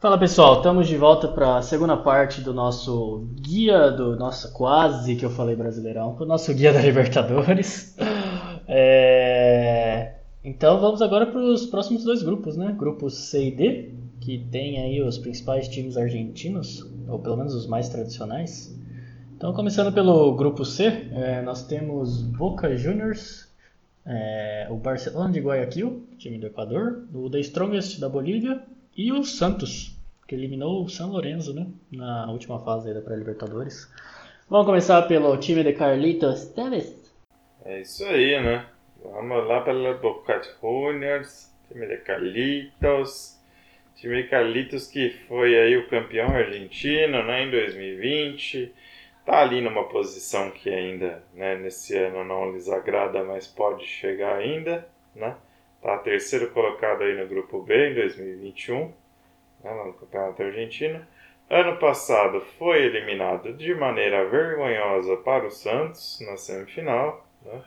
Fala 0.00 0.16
pessoal, 0.16 0.58
estamos 0.58 0.86
de 0.86 0.96
volta 0.96 1.26
para 1.26 1.56
a 1.56 1.62
segunda 1.62 1.96
parte 1.96 2.40
do 2.40 2.54
nosso 2.54 3.26
guia 3.34 3.90
do 3.90 4.14
nosso 4.14 4.52
quase 4.52 5.16
que 5.16 5.24
eu 5.24 5.30
falei 5.30 5.56
brasileirão, 5.56 6.16
o 6.16 6.24
nosso 6.24 6.54
guia 6.54 6.72
da 6.72 6.80
Libertadores. 6.80 7.96
É... 8.70 10.16
Então 10.44 10.78
vamos 10.78 11.00
agora 11.00 11.24
para 11.24 11.40
os 11.40 11.64
próximos 11.64 12.04
dois 12.04 12.22
grupos, 12.22 12.54
né? 12.54 12.74
Grupos 12.78 13.14
C 13.16 13.48
e 13.48 13.50
D, 13.50 13.94
que 14.20 14.38
tem 14.38 14.78
aí 14.78 15.00
os 15.00 15.16
principais 15.16 15.66
times 15.68 15.96
argentinos, 15.96 16.86
ou 17.08 17.18
pelo 17.18 17.38
menos 17.38 17.54
os 17.54 17.66
mais 17.66 17.88
tradicionais. 17.88 18.78
Então 19.34 19.54
começando 19.54 19.90
pelo 19.90 20.36
grupo 20.36 20.66
C, 20.66 21.08
é, 21.12 21.40
nós 21.40 21.66
temos 21.66 22.20
Boca 22.20 22.76
Juniors, 22.76 23.48
é, 24.04 24.66
o 24.70 24.76
Barcelona 24.76 25.32
de 25.32 25.40
Guayaquil, 25.40 26.02
time 26.18 26.36
do 26.36 26.46
Equador, 26.46 27.04
o 27.14 27.30
The 27.30 27.40
Strongest 27.40 27.98
da 27.98 28.08
Bolívia 28.10 28.62
e 28.98 29.12
o 29.12 29.22
Santos, 29.22 29.96
que 30.26 30.34
eliminou 30.34 30.82
o 30.82 30.88
San 30.88 31.06
Lorenzo 31.06 31.54
né, 31.54 31.68
na 31.92 32.28
última 32.32 32.58
fase 32.58 32.92
da 32.92 33.00
pré-Libertadores. 33.00 33.88
Vamos 34.50 34.66
começar 34.66 35.02
pelo 35.02 35.36
time 35.36 35.62
de 35.62 35.72
Carlitos 35.72 36.46
Tevez. 36.46 36.98
É 37.64 37.80
isso 37.80 38.04
aí, 38.04 38.42
né? 38.42 38.66
Vamos 39.00 39.46
lá 39.46 39.60
pela 39.60 39.94
Boca 39.94 40.42
Juniors, 40.60 41.48
time 41.68 41.86
de 41.86 41.98
Carlitos. 41.98 43.38
Time 43.94 44.20
de 44.20 44.28
Carlitos 44.28 44.88
que 44.88 45.10
foi 45.28 45.56
aí 45.56 45.76
o 45.76 45.88
campeão 45.88 46.30
argentino 46.30 47.22
né, 47.22 47.44
em 47.44 47.50
2020. 47.52 48.74
Tá 49.24 49.42
ali 49.42 49.60
numa 49.60 49.84
posição 49.88 50.50
que 50.50 50.70
ainda 50.70 51.22
né, 51.34 51.54
nesse 51.54 51.96
ano 51.96 52.24
não 52.24 52.50
lhes 52.50 52.68
agrada, 52.68 53.22
mas 53.22 53.46
pode 53.46 53.86
chegar 53.86 54.38
ainda. 54.38 54.88
Né? 55.14 55.36
Tá 55.82 55.96
terceiro 55.98 56.50
colocado 56.50 57.02
aí 57.02 57.14
no 57.14 57.28
grupo 57.28 57.62
B 57.62 57.90
em 57.90 57.94
2021, 57.94 58.92
né, 59.62 59.84
no 59.84 59.92
Campeonato 59.92 60.42
Argentino. 60.42 61.06
Ano 61.48 61.78
passado 61.78 62.40
foi 62.58 62.82
eliminado 62.82 63.54
de 63.54 63.74
maneira 63.74 64.28
vergonhosa 64.28 65.16
para 65.18 65.46
o 65.46 65.50
Santos 65.50 66.20
na 66.20 66.36
semifinal. 66.36 67.26
Né? 67.42 67.62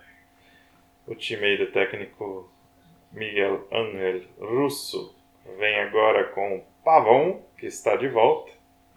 O 1.07 1.15
time 1.15 1.45
aí 1.45 1.57
do 1.57 1.71
técnico 1.71 2.51
Miguel 3.11 3.67
Angel 3.71 4.21
Russo 4.39 5.15
vem 5.57 5.79
agora 5.79 6.25
com 6.25 6.63
Pavão, 6.83 7.41
que 7.57 7.65
está 7.65 7.95
de 7.95 8.07
volta, 8.07 8.51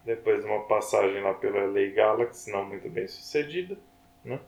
depois 0.05 0.41
de 0.41 0.46
uma 0.46 0.64
passagem 0.64 1.22
lá 1.22 1.34
pela 1.34 1.64
Lei 1.67 1.92
Galaxy, 1.92 2.50
não 2.50 2.64
muito 2.64 2.89
bem 2.91 3.06
sucedida. 3.08 3.77
Né? 4.24 4.39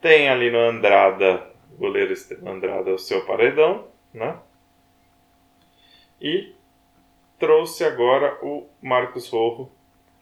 Tem 0.00 0.28
ali 0.28 0.50
no 0.50 0.58
Andrada 0.58 1.47
goleiro 1.76 2.14
Andrada 2.46 2.92
o 2.92 2.98
seu 2.98 3.24
paredão, 3.24 3.88
né? 4.12 4.38
E 6.20 6.54
trouxe 7.38 7.84
agora 7.84 8.38
o 8.42 8.68
Marcos 8.82 9.28
Rojo, 9.28 9.70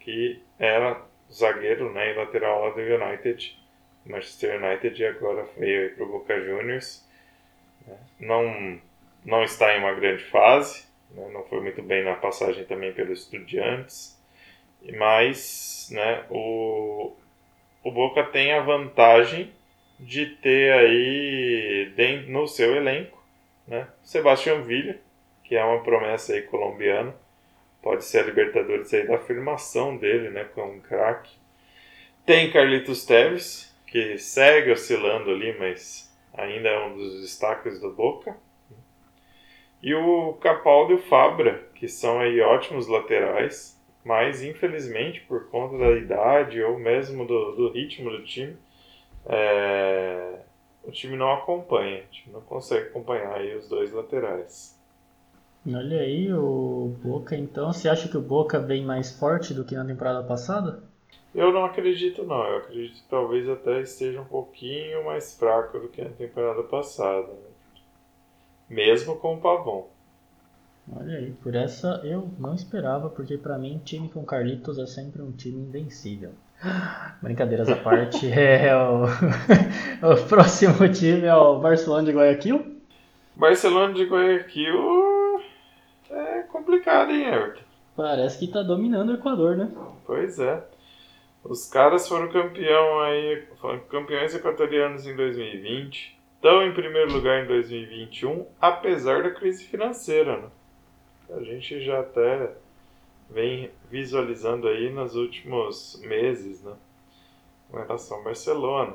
que 0.00 0.42
era 0.58 1.00
zagueiro 1.32 1.92
né, 1.92 2.12
e 2.12 2.14
lateral 2.14 2.64
lá 2.64 2.70
do 2.70 2.80
United, 2.80 3.58
Manchester 4.04 4.62
United, 4.62 5.00
e 5.00 5.06
agora 5.06 5.48
veio 5.56 5.94
para 5.94 6.04
o 6.04 6.08
Boca 6.08 6.40
Juniors. 6.40 7.04
Né? 7.86 7.96
Não, 8.20 8.80
não 9.24 9.42
está 9.42 9.74
em 9.74 9.80
uma 9.80 9.94
grande 9.94 10.22
fase, 10.24 10.86
né? 11.10 11.28
não 11.32 11.44
foi 11.44 11.60
muito 11.60 11.82
bem 11.82 12.04
na 12.04 12.14
passagem 12.14 12.64
também 12.64 12.92
pelos 12.92 13.22
Estudiantes, 13.22 14.16
mas 14.96 15.88
né, 15.90 16.24
o, 16.30 17.16
o 17.82 17.90
Boca 17.90 18.22
tem 18.24 18.52
a 18.52 18.60
vantagem 18.60 19.52
de 19.98 20.26
ter 20.26 20.72
aí 20.72 22.24
no 22.28 22.46
seu 22.46 22.76
elenco 22.76 23.16
né, 23.66 23.88
Sebastião 24.02 24.62
Villa, 24.62 24.96
que 25.44 25.56
é 25.56 25.64
uma 25.64 25.82
promessa 25.82 26.34
aí 26.34 26.42
colombiana, 26.42 27.14
pode 27.82 28.04
ser 28.04 28.20
a 28.20 28.22
Libertadores 28.22 28.92
aí 28.92 29.06
da 29.06 29.16
afirmação 29.16 29.96
dele, 29.96 30.30
né, 30.30 30.44
como 30.54 30.72
um 30.72 30.80
craque. 30.80 31.30
Tem 32.24 32.50
Carlitos 32.50 33.04
Teves, 33.04 33.74
que 33.86 34.18
segue 34.18 34.72
oscilando 34.72 35.30
ali, 35.30 35.56
mas 35.58 36.12
ainda 36.34 36.68
é 36.68 36.86
um 36.86 36.96
dos 36.96 37.20
destaques 37.20 37.80
do 37.80 37.92
Boca. 37.92 38.36
E 39.82 39.94
o 39.94 40.34
Capaldo 40.34 40.92
e 40.92 40.96
o 40.96 41.02
Fabra, 41.02 41.68
que 41.74 41.86
são 41.86 42.18
aí 42.18 42.40
ótimos 42.40 42.88
laterais, 42.88 43.80
mas 44.04 44.42
infelizmente 44.42 45.20
por 45.22 45.48
conta 45.48 45.78
da 45.78 45.92
idade 45.92 46.62
ou 46.62 46.78
mesmo 46.78 47.24
do, 47.24 47.52
do 47.52 47.70
ritmo 47.70 48.10
do 48.10 48.24
time, 48.24 48.56
é, 49.28 50.40
o 50.84 50.90
time 50.90 51.16
não 51.16 51.32
acompanha, 51.32 52.02
o 52.02 52.10
time 52.10 52.34
não 52.34 52.40
consegue 52.42 52.88
acompanhar 52.88 53.34
aí 53.34 53.56
os 53.56 53.68
dois 53.68 53.92
laterais. 53.92 54.76
Olha 55.66 56.00
aí 56.00 56.32
o 56.32 56.94
Boca, 57.02 57.36
então 57.36 57.72
você 57.72 57.88
acha 57.88 58.08
que 58.08 58.16
o 58.16 58.22
Boca 58.22 58.60
vem 58.60 58.84
mais 58.84 59.18
forte 59.18 59.52
do 59.52 59.64
que 59.64 59.74
na 59.74 59.84
temporada 59.84 60.22
passada? 60.22 60.80
Eu 61.34 61.52
não 61.52 61.64
acredito 61.64 62.22
não, 62.22 62.44
eu 62.46 62.58
acredito 62.58 63.02
que 63.02 63.08
talvez 63.08 63.48
até 63.48 63.80
esteja 63.80 64.20
um 64.20 64.26
pouquinho 64.26 65.04
mais 65.04 65.36
fraco 65.36 65.78
do 65.78 65.88
que 65.88 66.02
na 66.02 66.10
temporada 66.10 66.62
passada. 66.62 67.26
Né? 67.26 67.50
Mesmo 68.70 69.16
com 69.16 69.34
o 69.34 69.40
Pavon. 69.40 69.90
Olha 70.96 71.18
aí, 71.18 71.32
por 71.32 71.56
essa 71.56 72.00
eu 72.04 72.30
não 72.38 72.54
esperava, 72.54 73.10
porque 73.10 73.36
para 73.36 73.58
mim 73.58 73.82
time 73.84 74.08
com 74.08 74.24
Carlitos 74.24 74.78
é 74.78 74.86
sempre 74.86 75.20
um 75.20 75.32
time 75.32 75.60
invencível. 75.60 76.30
Brincadeiras 77.22 77.68
à 77.68 77.76
parte, 77.76 78.30
é 78.32 78.74
o, 78.76 79.04
o 80.12 80.28
próximo 80.28 80.88
time 80.92 81.26
é 81.26 81.34
o 81.34 81.58
Barcelona 81.58 82.04
de 82.04 82.12
Guayaquil. 82.12 82.76
Barcelona 83.34 83.92
de 83.92 84.04
Guayaquil 84.04 85.42
é 86.10 86.42
complicado, 86.42 87.10
hein, 87.10 87.26
Everton? 87.26 87.62
Parece 87.96 88.38
que 88.38 88.52
tá 88.52 88.62
dominando 88.62 89.10
o 89.10 89.14
Equador, 89.14 89.56
né? 89.56 89.70
Pois 90.04 90.38
é. 90.38 90.62
Os 91.42 91.68
caras 91.68 92.08
foram 92.08 92.28
campeão 92.28 93.00
aí, 93.00 93.44
foram 93.60 93.78
campeões 93.80 94.34
equatorianos 94.34 95.06
em 95.06 95.14
2020, 95.14 96.18
estão 96.34 96.62
em 96.62 96.74
primeiro 96.74 97.12
lugar 97.12 97.44
em 97.44 97.46
2021, 97.46 98.46
apesar 98.60 99.22
da 99.22 99.30
crise 99.30 99.64
financeira, 99.64 100.38
né? 100.38 100.48
A 101.30 101.42
gente 101.42 101.80
já 101.80 102.00
até 102.00 102.52
vem 103.30 103.70
visualizando 103.90 104.68
aí 104.68 104.90
nos 104.90 105.14
últimos 105.16 106.00
meses, 106.02 106.62
né? 106.62 106.74
Com 107.70 107.78
relação 107.78 108.18
ao 108.18 108.24
Barcelona. 108.24 108.94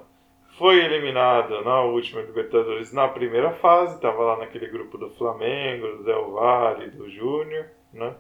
Foi 0.58 0.84
eliminado 0.84 1.64
na 1.64 1.82
última 1.82 2.22
Libertadores 2.22 2.92
na 2.92 3.08
primeira 3.08 3.52
fase, 3.54 3.96
estava 3.96 4.22
lá 4.24 4.38
naquele 4.38 4.68
grupo 4.68 4.98
do 4.98 5.10
Flamengo, 5.12 5.88
do 5.98 6.04
Del 6.04 6.32
Valle, 6.32 6.90
do 6.90 7.10
Júnior, 7.10 7.68
né? 7.94 8.16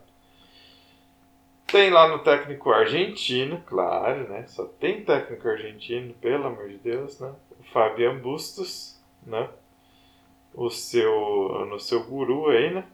Tem 1.67 1.89
lá 1.89 2.07
no 2.07 2.19
técnico 2.19 2.69
argentino, 2.71 3.61
claro, 3.65 4.27
né? 4.27 4.45
Só 4.47 4.65
tem 4.65 5.03
técnico 5.03 5.47
argentino, 5.47 6.13
pelo 6.15 6.47
amor 6.47 6.67
de 6.67 6.77
Deus, 6.77 7.19
né? 7.19 7.33
O 7.59 7.63
Fabian 7.71 8.17
Bustos, 8.17 9.01
né? 9.25 9.49
O 10.53 10.69
seu, 10.69 11.65
no 11.69 11.79
seu 11.79 12.03
guru 12.03 12.49
aí, 12.49 12.73
né? 12.73 12.85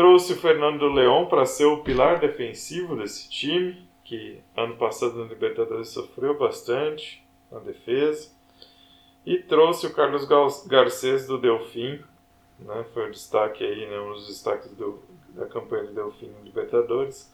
Trouxe 0.00 0.32
o 0.32 0.36
Fernando 0.36 0.88
Leão 0.88 1.26
para 1.26 1.44
ser 1.44 1.66
o 1.66 1.82
pilar 1.82 2.18
defensivo 2.18 2.96
desse 2.96 3.28
time, 3.28 3.86
que 4.02 4.40
ano 4.56 4.74
passado 4.78 5.14
na 5.16 5.26
Libertadores 5.26 5.90
sofreu 5.90 6.38
bastante 6.38 7.22
na 7.52 7.58
defesa. 7.58 8.30
E 9.26 9.36
trouxe 9.40 9.86
o 9.86 9.92
Carlos 9.92 10.26
Garcês 10.66 11.26
do 11.26 11.36
Delfim, 11.36 12.02
né, 12.60 12.86
foi 12.94 13.08
o 13.08 13.10
destaque 13.10 13.62
aí, 13.62 13.86
né, 13.90 14.00
um 14.00 14.14
dos 14.14 14.26
destaques 14.26 14.74
do, 14.74 15.02
da 15.34 15.44
campanha 15.44 15.84
do 15.84 15.92
Delfim 15.92 16.30
na 16.30 16.40
Libertadores 16.44 17.30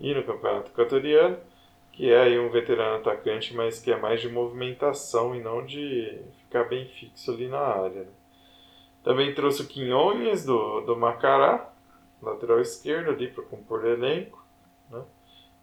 e 0.00 0.14
no 0.14 0.22
Campeonato 0.22 0.70
Equatoriano, 0.70 1.36
que 1.92 2.10
é 2.10 2.18
aí 2.18 2.38
um 2.38 2.48
veterano 2.48 2.96
atacante, 2.96 3.54
mas 3.54 3.78
que 3.78 3.92
é 3.92 4.00
mais 4.00 4.22
de 4.22 4.30
movimentação 4.30 5.36
e 5.36 5.42
não 5.42 5.66
de 5.66 6.18
ficar 6.38 6.64
bem 6.64 6.86
fixo 6.86 7.30
ali 7.30 7.46
na 7.46 7.60
área. 7.60 8.04
Né. 8.04 8.12
Também 9.04 9.34
trouxe 9.34 9.60
o 9.60 9.66
Quinhões 9.66 10.46
do, 10.46 10.80
do 10.80 10.96
Macará, 10.96 11.75
lateral 12.22 12.60
esquerdo 12.60 13.10
ali 13.10 13.28
para 13.28 13.44
compor 13.44 13.86
elenco, 13.86 14.44
né? 14.90 15.04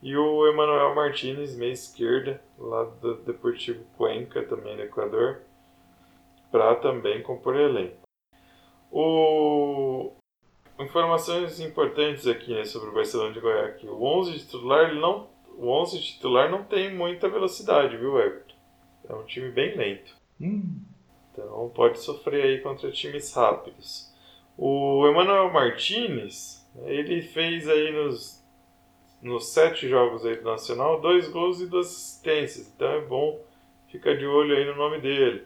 E 0.01 0.17
o 0.17 0.47
Emanuel 0.47 0.94
Martinez, 0.94 1.55
meia 1.55 1.71
esquerda, 1.71 2.41
lá 2.57 2.83
do 2.83 3.15
Deportivo 3.15 3.85
Cuenca, 3.95 4.44
também 4.44 4.75
do 4.75 4.81
Equador, 4.81 5.41
para 6.51 6.75
também 6.75 7.23
compor 7.23 7.55
elenco. 7.55 8.03
O... 8.91 10.11
Informações 10.77 11.59
importantes 11.59 12.27
aqui 12.27 12.53
né, 12.53 12.65
sobre 12.65 12.89
o 12.89 12.94
Barcelona 12.94 13.31
de 13.33 13.39
Goiás. 13.39 13.81
O 13.83 14.03
11 14.03 14.39
titular 14.39 14.94
não, 14.94 15.29
o 15.57 15.69
11 15.69 16.01
titular 16.01 16.51
não 16.51 16.63
tem 16.63 16.94
muita 16.94 17.29
velocidade, 17.29 17.95
viu, 17.95 18.19
Everton? 18.19 18.56
É 19.07 19.13
um 19.13 19.23
time 19.23 19.49
bem 19.51 19.75
lento. 19.77 20.15
Hum. 20.39 20.81
Então 21.31 21.71
pode 21.73 21.99
sofrer 21.99 22.44
aí 22.44 22.61
contra 22.61 22.91
times 22.91 23.33
rápidos. 23.33 24.12
O 24.57 25.07
Emmanuel 25.07 25.51
Martinez, 25.51 26.63
ele 26.85 27.21
fez 27.21 27.67
aí 27.67 27.91
nos, 27.91 28.44
nos 29.21 29.47
sete 29.50 29.88
jogos 29.88 30.25
aí 30.25 30.35
do 30.35 30.44
Nacional 30.44 31.01
dois 31.01 31.27
gols 31.27 31.59
e 31.59 31.67
duas 31.67 31.88
assistências. 31.88 32.71
Então 32.75 32.88
é 32.88 33.01
bom 33.01 33.39
ficar 33.88 34.15
de 34.15 34.25
olho 34.25 34.55
aí 34.55 34.65
no 34.65 34.75
nome 34.75 35.00
dele. 35.00 35.45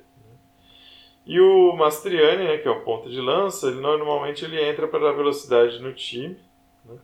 E 1.25 1.41
o 1.41 1.75
Mastriani, 1.75 2.45
né, 2.45 2.57
que 2.57 2.67
é 2.67 2.71
o 2.71 2.85
ponto 2.85 3.09
de 3.09 3.19
lança, 3.19 3.67
ele 3.67 3.81
normalmente 3.81 4.45
ele 4.45 4.61
entra 4.61 4.87
para 4.87 4.99
dar 4.99 5.11
velocidade 5.11 5.81
no 5.81 5.93
time. 5.93 6.37
Né? 6.85 6.97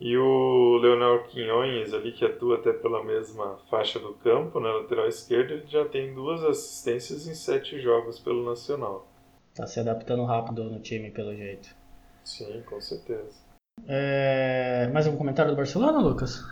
E 0.00 0.16
o 0.18 0.76
Leonel 0.78 1.22
Quinhões 1.28 1.94
ali, 1.94 2.10
que 2.10 2.24
atua 2.24 2.56
até 2.56 2.72
pela 2.72 3.04
mesma 3.04 3.56
faixa 3.70 4.00
do 4.00 4.12
campo, 4.14 4.58
na 4.58 4.72
lateral 4.72 5.06
esquerda, 5.06 5.54
ele 5.54 5.66
já 5.68 5.84
tem 5.84 6.12
duas 6.12 6.42
assistências 6.42 7.28
em 7.28 7.34
sete 7.34 7.80
jogos 7.80 8.18
pelo 8.18 8.44
Nacional. 8.44 9.06
Tá 9.54 9.68
se 9.68 9.78
adaptando 9.78 10.24
rápido 10.24 10.64
no 10.64 10.80
time, 10.80 11.12
pelo 11.12 11.32
jeito. 11.34 11.68
Sim, 12.24 12.60
com 12.66 12.80
certeza. 12.80 13.38
É... 13.86 14.90
Mais 14.92 15.06
um 15.06 15.16
comentário 15.16 15.52
do 15.52 15.56
Barcelona, 15.56 16.00
Lucas? 16.00 16.42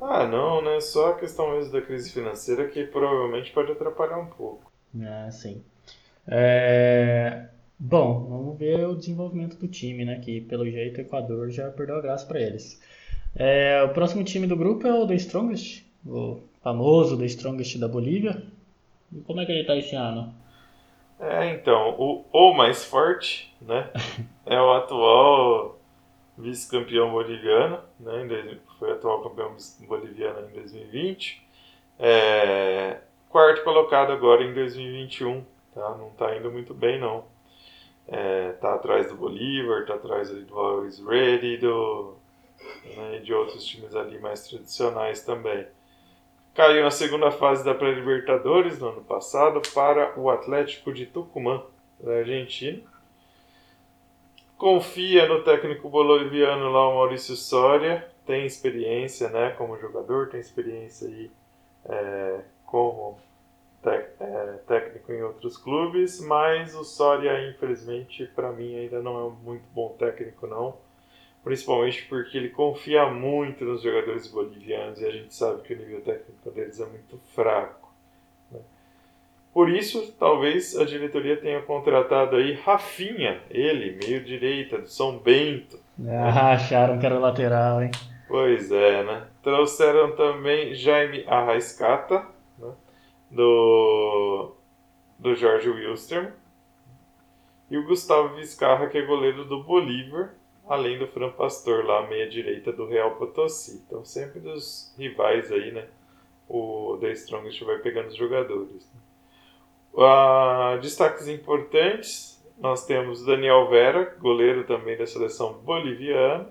Ah, 0.00 0.26
não, 0.26 0.60
né? 0.60 0.80
Só 0.80 1.10
a 1.10 1.18
questão 1.18 1.52
mesmo 1.52 1.72
da 1.72 1.80
crise 1.80 2.10
financeira 2.10 2.68
que 2.68 2.84
provavelmente 2.84 3.52
pode 3.52 3.70
atrapalhar 3.70 4.18
um 4.18 4.26
pouco. 4.26 4.72
É, 5.00 5.30
sim. 5.30 5.62
É... 6.26 7.46
Bom, 7.78 8.26
vamos 8.28 8.58
ver 8.58 8.88
o 8.88 8.96
desenvolvimento 8.96 9.56
do 9.56 9.68
time, 9.68 10.04
né? 10.04 10.18
Que 10.18 10.40
pelo 10.40 10.68
jeito 10.68 10.98
o 10.98 11.00
Equador 11.00 11.48
já 11.48 11.70
perdeu 11.70 11.96
a 11.96 12.02
graça 12.02 12.26
para 12.26 12.40
eles. 12.40 12.80
É, 13.36 13.80
o 13.84 13.90
próximo 13.90 14.24
time 14.24 14.48
do 14.48 14.56
grupo 14.56 14.84
é 14.84 14.92
o 14.92 15.06
The 15.06 15.14
Strongest, 15.14 15.84
o 16.04 16.40
famoso 16.60 17.16
The 17.16 17.26
Strongest 17.26 17.78
da 17.78 17.86
Bolívia. 17.86 18.42
E 19.12 19.20
como 19.20 19.40
é 19.40 19.46
que 19.46 19.52
ele 19.52 19.64
tá 19.64 19.76
esse 19.76 19.94
ano? 19.94 20.41
É, 21.22 21.50
então, 21.54 21.94
o, 22.00 22.24
o 22.32 22.52
mais 22.52 22.84
forte, 22.84 23.54
né? 23.60 23.88
é 24.44 24.60
o 24.60 24.72
atual 24.72 25.78
vice-campeão 26.36 27.12
boliviano, 27.12 27.78
né? 28.00 28.58
Foi 28.76 28.90
atual 28.90 29.22
campeão 29.22 29.56
boliviano 29.86 30.48
em 30.48 30.52
2020. 30.52 31.46
É, 31.96 32.98
quarto 33.28 33.62
colocado 33.62 34.10
agora 34.10 34.42
em 34.42 34.52
2021, 34.52 35.44
tá? 35.72 35.90
Não 35.96 36.10
tá 36.10 36.36
indo 36.36 36.50
muito 36.50 36.74
bem, 36.74 36.98
não. 36.98 37.24
É, 38.08 38.50
tá 38.54 38.74
atrás 38.74 39.06
do 39.06 39.14
Bolívar, 39.14 39.86
tá 39.86 39.94
atrás 39.94 40.28
do 40.28 40.58
Always 40.58 40.98
Ready, 41.06 41.58
do, 41.58 42.16
né, 42.96 43.20
de 43.20 43.32
outros 43.32 43.64
times 43.64 43.94
ali 43.94 44.18
mais 44.18 44.48
tradicionais 44.48 45.24
também. 45.24 45.68
Caiu 46.54 46.82
na 46.82 46.90
segunda 46.90 47.30
fase 47.30 47.64
da 47.64 47.74
pré-libertadores 47.74 48.78
no 48.78 48.90
ano 48.90 49.02
passado 49.02 49.62
para 49.72 50.18
o 50.20 50.28
Atlético 50.28 50.92
de 50.92 51.06
Tucumã, 51.06 51.62
da 51.98 52.16
Argentina. 52.16 52.82
Confia 54.58 55.26
no 55.26 55.42
técnico 55.42 55.88
boliviano 55.88 56.70
lá, 56.70 56.88
o 56.88 56.96
Maurício 56.96 57.34
Soria, 57.36 58.06
tem 58.26 58.44
experiência 58.44 59.30
né, 59.30 59.54
como 59.56 59.78
jogador, 59.78 60.28
tem 60.28 60.40
experiência 60.40 61.08
aí 61.08 61.30
é, 61.86 62.40
como 62.66 63.18
é, 63.86 64.58
técnico 64.66 65.10
em 65.10 65.22
outros 65.22 65.56
clubes, 65.56 66.20
mas 66.20 66.74
o 66.74 66.84
Soria, 66.84 67.48
infelizmente, 67.48 68.26
para 68.26 68.52
mim 68.52 68.76
ainda 68.76 69.00
não 69.00 69.18
é 69.18 69.24
um 69.24 69.30
muito 69.30 69.64
bom 69.72 69.96
técnico, 69.98 70.46
não. 70.46 70.76
Principalmente 71.42 72.04
porque 72.08 72.38
ele 72.38 72.50
confia 72.50 73.06
muito 73.06 73.64
nos 73.64 73.82
jogadores 73.82 74.28
bolivianos 74.28 75.00
e 75.00 75.06
a 75.06 75.10
gente 75.10 75.34
sabe 75.34 75.62
que 75.62 75.74
o 75.74 75.76
nível 75.76 76.00
técnico 76.00 76.50
deles 76.50 76.78
é 76.78 76.86
muito 76.86 77.18
fraco. 77.34 77.92
Né? 78.50 78.60
Por 79.52 79.68
isso, 79.68 80.12
talvez 80.18 80.76
a 80.78 80.84
diretoria 80.84 81.36
tenha 81.36 81.60
contratado 81.62 82.36
aí 82.36 82.52
Rafinha, 82.54 83.40
ele, 83.50 83.98
meio 84.06 84.22
direita, 84.22 84.78
do 84.78 84.88
São 84.88 85.18
Bento. 85.18 85.78
Ah, 86.08 86.52
acharam 86.52 86.98
que 86.98 87.06
era 87.06 87.18
lateral, 87.18 87.82
hein? 87.82 87.90
Pois 88.28 88.70
é, 88.70 89.02
né? 89.02 89.26
Trouxeram 89.42 90.14
também 90.14 90.74
Jaime 90.74 91.24
Arraiscata, 91.26 92.24
do, 93.32 94.54
do 95.18 95.34
Jorge 95.34 95.68
Wilster. 95.68 96.34
E 97.70 97.76
o 97.76 97.84
Gustavo 97.84 98.36
Vizcarra, 98.36 98.86
que 98.88 98.98
é 98.98 99.02
goleiro 99.02 99.44
do 99.46 99.62
Bolívar, 99.62 100.34
além 100.66 100.98
do 100.98 101.06
Fran 101.06 101.30
Pastor, 101.30 101.84
lá 101.84 102.06
meia 102.06 102.28
direita 102.28 102.72
do 102.72 102.86
Real 102.86 103.16
Potosí. 103.16 103.82
Então, 103.86 104.04
sempre 104.04 104.40
dos 104.40 104.94
rivais 104.98 105.50
aí, 105.50 105.72
né? 105.72 105.86
O 106.48 106.98
The 107.00 107.12
Strongest 107.12 107.62
vai 107.64 107.78
pegando 107.78 108.08
os 108.08 108.16
jogadores. 108.16 108.90
Uh, 109.92 110.80
destaques 110.80 111.28
importantes: 111.28 112.42
nós 112.58 112.84
temos 112.84 113.24
Daniel 113.24 113.68
Vera, 113.68 114.16
goleiro 114.20 114.64
também 114.64 114.96
da 114.96 115.06
seleção 115.06 115.54
boliviana. 115.54 116.50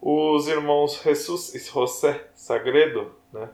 Os 0.00 0.48
irmãos 0.48 1.00
Jesus 1.02 1.54
e 1.54 1.58
José 1.58 2.30
Sagredo, 2.34 3.12
né? 3.32 3.50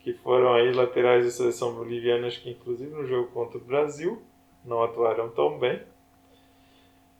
que 0.00 0.12
foram 0.12 0.54
aí 0.54 0.72
laterais 0.72 1.24
da 1.24 1.30
seleção 1.30 1.74
boliviana, 1.74 2.28
acho 2.28 2.40
que 2.40 2.50
inclusive 2.50 2.90
no 2.90 3.06
jogo 3.06 3.30
contra 3.32 3.58
o 3.58 3.60
Brasil, 3.60 4.22
não 4.64 4.82
atuaram 4.82 5.28
tão 5.28 5.58
bem. 5.58 5.82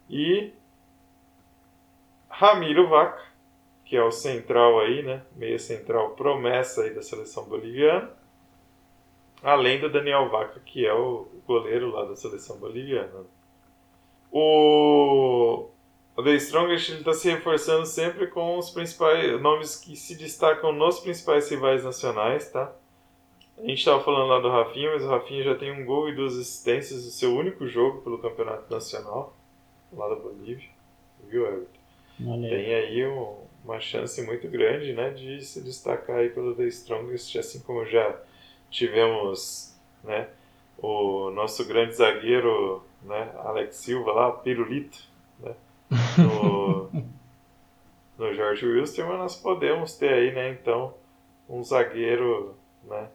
E 0.09 0.53
Ramiro 2.29 2.89
Vaca, 2.89 3.23
que 3.85 3.97
é 3.97 4.03
o 4.03 4.11
central 4.11 4.81
aí, 4.81 5.03
né, 5.03 5.23
meia 5.37 5.59
central 5.59 6.11
promessa 6.11 6.83
aí 6.83 6.95
da 6.95 7.03
seleção 7.03 7.45
boliviana, 7.45 8.11
além 9.43 9.81
do 9.81 9.91
Daniel 9.91 10.29
Vaca, 10.29 10.61
que 10.61 10.87
é 10.87 10.93
o 10.93 11.29
goleiro 11.47 11.91
lá 11.91 12.05
da 12.05 12.17
seleção 12.17 12.59
boliviana. 12.59 13.25
O 14.31 15.69
o 16.19 16.23
The 16.25 16.35
Strongest 16.35 16.89
está 16.89 17.13
se 17.13 17.31
reforçando 17.31 17.87
sempre 17.87 18.27
com 18.27 18.59
os 18.59 18.71
principais 18.71 19.41
nomes 19.41 19.77
que 19.77 19.95
se 19.95 20.17
destacam 20.17 20.73
nos 20.73 20.99
principais 20.99 21.49
rivais 21.49 21.85
nacionais, 21.85 22.51
tá? 22.51 22.75
A 23.57 23.61
gente 23.61 23.79
estava 23.79 24.03
falando 24.03 24.27
lá 24.27 24.41
do 24.41 24.51
Rafinha, 24.51 24.91
mas 24.91 25.05
o 25.05 25.09
Rafinha 25.09 25.45
já 25.45 25.55
tem 25.55 25.71
um 25.71 25.85
gol 25.85 26.09
e 26.09 26.17
duas 26.17 26.37
assistências 26.37 27.05
no 27.05 27.13
seu 27.13 27.37
único 27.37 27.69
jogo 27.69 28.03
pelo 28.03 28.19
Campeonato 28.19 28.69
Nacional, 28.69 29.33
lá 29.93 30.09
da 30.09 30.17
Bolívia. 30.17 30.69
Viu, 31.29 31.47
Everton? 31.47 31.78
Tem 32.49 32.75
aí 32.75 33.07
um, 33.07 33.37
uma 33.65 33.79
chance 33.79 34.21
muito 34.23 34.49
grande, 34.49 34.93
né, 34.93 35.11
de 35.11 35.41
se 35.45 35.61
destacar 35.63 36.17
aí 36.17 36.31
pelo 36.31 36.55
The 36.55 36.65
Strongest, 36.65 37.37
assim 37.39 37.61
como 37.61 37.87
já 37.87 38.19
tivemos, 38.71 39.79
né, 40.03 40.29
o 40.79 41.31
nosso 41.31 41.67
grande 41.67 41.95
zagueiro, 41.95 42.83
né, 43.03 43.31
Alex 43.39 43.77
Silva 43.77 44.13
lá, 44.13 44.33
Pirulito, 44.33 44.99
né, 45.39 45.55
no, 46.19 46.91
no 48.19 48.35
Jorge 48.35 48.67
Wilson, 48.67 49.07
mas 49.07 49.19
nós 49.19 49.37
podemos 49.37 49.97
ter 49.97 50.13
aí, 50.13 50.33
né, 50.33 50.51
então, 50.51 50.95
um 51.49 51.63
zagueiro, 51.63 52.57
né, 52.85 53.09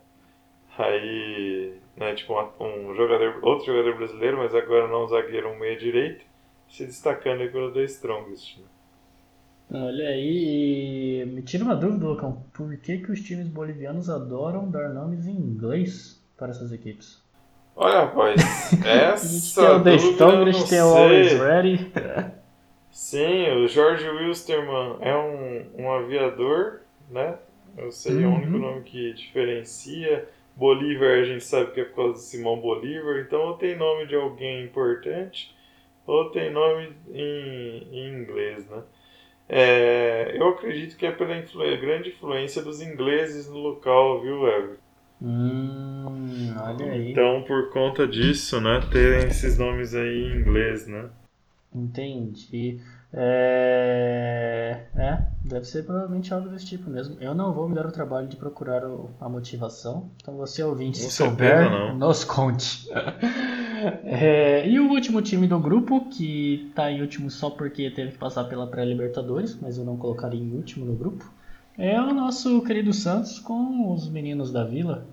aí, 0.78 1.78
né, 1.98 2.16
tipo, 2.16 2.34
um 2.60 2.96
jogador, 2.96 3.40
outro 3.42 3.66
jogador 3.66 3.98
brasileiro, 3.98 4.38
mas 4.38 4.56
agora 4.56 4.88
não 4.88 5.04
um 5.04 5.08
zagueiro, 5.08 5.50
um 5.50 5.60
meia 5.60 5.78
direito, 5.78 6.24
se 6.70 6.86
destacando 6.86 7.42
aí 7.42 7.50
pelo 7.50 7.72
The 7.72 7.84
Strongest. 7.84 8.60
Né? 8.60 8.66
Olha 9.71 10.07
aí, 10.10 11.25
me 11.25 11.42
tira 11.42 11.63
uma 11.63 11.75
dúvida, 11.75 12.06
Lucão, 12.06 12.43
por 12.53 12.75
que, 12.77 13.00
que 13.00 13.12
os 13.12 13.22
times 13.22 13.48
bolivianos 13.48 14.10
adoram 14.10 14.70
dar 14.70 14.89
nomes 14.89 15.25
em 15.25 15.32
inglês 15.32 16.22
para 16.38 16.51
essas 16.51 16.72
equipes? 16.72 17.22
Olha, 17.75 18.01
rapaz, 18.01 18.39
essa 18.86 19.62
tem 19.62 19.75
o 19.75 19.84
The 19.84 19.96
Strongest, 19.96 20.70
tem 20.70 20.82
o 20.82 20.96
Always 20.96 21.34
Ready. 21.34 21.91
Sim, 22.91 23.50
o 23.63 23.67
George 23.67 24.08
Wilstermann 24.08 24.98
é 25.01 25.15
um, 25.15 25.84
um 25.84 25.91
aviador, 25.91 26.82
né? 27.10 27.36
Eu 27.75 27.91
sei, 27.91 28.24
uhum. 28.24 28.34
o 28.34 28.36
único 28.36 28.53
uhum. 28.53 28.60
nome 28.60 28.82
que 28.84 29.13
diferencia. 29.13 30.29
Bolívar 30.55 31.17
a 31.17 31.24
gente 31.24 31.43
sabe 31.43 31.72
que 31.72 31.82
é 31.82 31.86
por 31.86 31.96
causa 31.96 32.13
de 32.13 32.20
Simão 32.20 32.60
Bolívar, 32.60 33.20
então 33.20 33.41
ou 33.41 33.53
tem 33.58 33.75
nome 33.75 34.05
de 34.05 34.13
alguém 34.13 34.63
importante, 34.65 35.55
ou 36.05 36.29
tem 36.29 36.51
nome 36.51 36.91
em, 37.12 37.88
em 37.91 38.22
inglês, 38.22 38.70
né? 38.70 38.84
É, 39.48 40.36
eu 40.38 40.50
acredito 40.50 40.96
que 40.96 41.06
é 41.06 41.12
pela 41.12 41.38
influ 41.38 41.64
grande 41.80 42.10
influência 42.10 42.62
dos 42.62 42.82
ingleses 42.82 43.50
no 43.50 43.58
local, 43.58 44.22
viu, 44.22 44.48
Everton? 44.48 44.84
Hum, 45.22 46.54
olha 46.58 46.92
aí. 46.92 47.12
Então, 47.12 47.44
por 47.44 47.70
conta 47.72 48.08
disso, 48.08 48.60
né, 48.60 48.82
terem 48.92 49.28
esses 49.28 49.58
nomes 49.58 49.96
aí 49.96 50.24
em 50.24 50.40
inglês, 50.40 50.88
né? 50.88 51.10
Entendi. 51.74 52.80
É... 53.16 54.86
é, 54.96 55.20
deve 55.46 55.66
ser 55.66 55.84
provavelmente 55.84 56.34
algo 56.34 56.50
desse 56.50 56.66
tipo 56.66 56.90
mesmo. 56.90 57.16
Eu 57.22 57.36
não 57.36 57.54
vou 57.54 57.70
me 57.70 57.76
dar 57.76 57.86
o 57.86 57.92
trabalho 57.92 58.28
de 58.28 58.36
procurar 58.36 58.84
o, 58.86 59.12
a 59.22 59.30
motivação. 59.30 60.10
Então 60.22 60.36
você 60.36 60.64
ouvinte, 60.64 60.98
se 60.98 61.12
souber, 61.12 61.70
não. 61.70 61.96
nos 61.96 62.24
conte. 62.24 62.90
é, 64.04 64.68
e 64.68 64.80
o 64.80 64.90
último 64.90 65.22
time 65.22 65.48
do 65.48 65.60
grupo, 65.60 66.10
que 66.10 66.68
está 66.70 66.92
em 66.92 67.02
último 67.02 67.30
só 67.30 67.50
porque 67.50 67.90
teve 67.92 68.12
que 68.12 68.18
passar 68.18 68.46
pela 68.46 68.68
pré-Libertadores, 68.68 69.58
mas 69.62 69.78
eu 69.78 69.86
não 69.86 69.98
colocaria 69.98 70.42
em 70.42 70.54
último 70.54 70.86
no 70.86 70.96
grupo, 70.96 71.26
é 71.78 72.00
o 72.00 72.14
nosso 72.14 72.64
querido 72.64 72.94
Santos 72.94 73.40
com 73.40 73.92
os 73.94 74.10
meninos 74.10 74.52
da 74.52 74.64
Vila. 74.64 75.08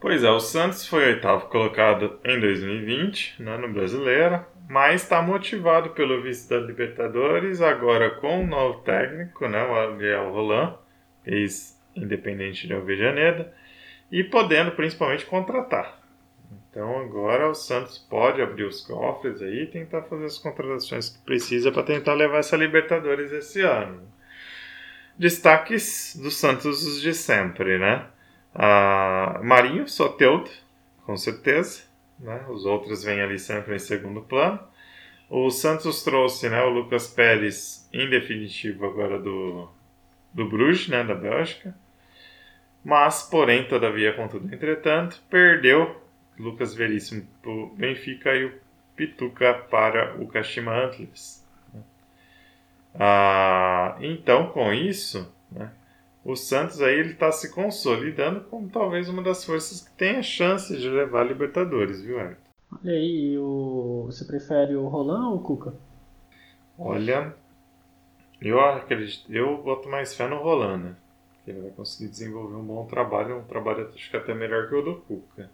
Pois 0.00 0.22
é, 0.22 0.30
o 0.30 0.38
Santos 0.38 0.86
foi 0.86 1.04
oitavo 1.06 1.46
colocado 1.46 2.18
em 2.24 2.40
2020 2.40 3.42
né, 3.42 3.56
no 3.56 3.72
Brasileiro 3.72 4.44
mas 4.68 5.02
está 5.02 5.22
motivado 5.22 5.90
pelo 5.90 6.22
vice 6.22 6.48
da 6.48 6.58
Libertadores, 6.58 7.62
agora 7.62 8.10
com 8.10 8.42
um 8.42 8.46
novo 8.46 8.80
técnico, 8.80 9.48
né, 9.48 9.64
o 9.64 9.74
Ariel 9.74 10.30
Roland, 10.30 10.74
ex-independente 11.24 12.66
de 12.66 12.74
Alvejaneda, 12.74 13.50
e 14.12 14.22
podendo 14.22 14.72
principalmente 14.72 15.24
contratar. 15.24 15.97
Então 16.78 16.96
agora 17.00 17.50
o 17.50 17.54
Santos 17.56 17.98
pode 17.98 18.40
abrir 18.40 18.62
os 18.62 18.80
cofres 18.82 19.42
aí 19.42 19.64
e 19.64 19.66
tentar 19.66 20.02
fazer 20.02 20.26
as 20.26 20.38
contratações 20.38 21.08
que 21.08 21.18
precisa 21.24 21.72
para 21.72 21.82
tentar 21.82 22.14
levar 22.14 22.38
essa 22.38 22.56
Libertadores 22.56 23.32
esse 23.32 23.62
ano. 23.62 24.08
Destaques 25.18 26.16
do 26.22 26.30
Santos 26.30 26.86
os 26.86 27.02
de 27.02 27.12
sempre, 27.12 27.80
né? 27.80 28.06
Ah, 28.54 29.40
Marinho, 29.42 29.88
Soteudo, 29.88 30.48
com 31.04 31.16
certeza. 31.16 31.82
Né? 32.16 32.46
Os 32.48 32.64
outros 32.64 33.02
vêm 33.02 33.22
ali 33.22 33.40
sempre 33.40 33.74
em 33.74 33.80
segundo 33.80 34.20
plano. 34.20 34.60
O 35.28 35.50
Santos 35.50 36.04
trouxe 36.04 36.48
né, 36.48 36.62
o 36.62 36.70
Lucas 36.70 37.08
Pérez, 37.08 37.88
em 37.92 38.08
definitivo 38.08 38.86
agora 38.86 39.18
do, 39.18 39.68
do 40.32 40.48
Bruges, 40.48 40.86
né, 40.86 41.02
da 41.02 41.16
Bélgica. 41.16 41.74
Mas, 42.84 43.24
porém, 43.24 43.66
todavia, 43.66 44.12
contudo, 44.12 44.54
entretanto, 44.54 45.20
perdeu 45.28 46.06
Lucas 46.38 46.74
Veríssimo 46.74 47.26
para 47.42 47.50
o 47.50 47.66
Benfica 47.74 48.34
e 48.34 48.46
o 48.46 48.52
Pituca 48.96 49.54
para 49.54 50.20
o 50.20 50.26
Kashima 50.26 50.72
Antlers. 50.72 51.44
Ah, 52.94 53.96
então, 54.00 54.50
com 54.50 54.72
isso, 54.72 55.32
né, 55.52 55.70
o 56.24 56.34
Santos 56.34 56.82
aí 56.82 56.98
ele 56.98 57.12
está 57.12 57.30
se 57.30 57.54
consolidando 57.54 58.40
como 58.42 58.68
talvez 58.68 59.08
uma 59.08 59.22
das 59.22 59.44
forças 59.44 59.80
que 59.80 59.92
tenha 59.92 60.22
chance 60.22 60.76
de 60.76 60.88
levar 60.88 61.20
a 61.20 61.24
Libertadores, 61.24 62.02
viu, 62.02 62.18
Arthur? 62.18 62.36
Olha 62.70 62.92
aí, 62.92 63.38
o... 63.38 64.04
você 64.06 64.24
prefere 64.24 64.76
o 64.76 64.88
Roland 64.88 65.30
ou 65.30 65.36
o 65.36 65.40
Cuca? 65.40 65.74
Olha, 66.78 67.34
eu 68.40 68.60
acredito, 68.60 69.32
eu 69.32 69.56
boto 69.62 69.88
mais 69.88 70.14
fé 70.14 70.28
no 70.28 70.36
Roland, 70.36 70.78
né? 70.78 70.96
Que 71.44 71.50
ele 71.50 71.62
vai 71.62 71.70
conseguir 71.70 72.10
desenvolver 72.10 72.56
um 72.56 72.64
bom 72.64 72.84
trabalho, 72.86 73.38
um 73.38 73.44
trabalho 73.44 73.90
acho 73.94 74.10
que 74.10 74.16
até 74.16 74.34
melhor 74.34 74.68
que 74.68 74.74
o 74.74 74.82
do 74.82 74.96
Cuca. 74.96 75.50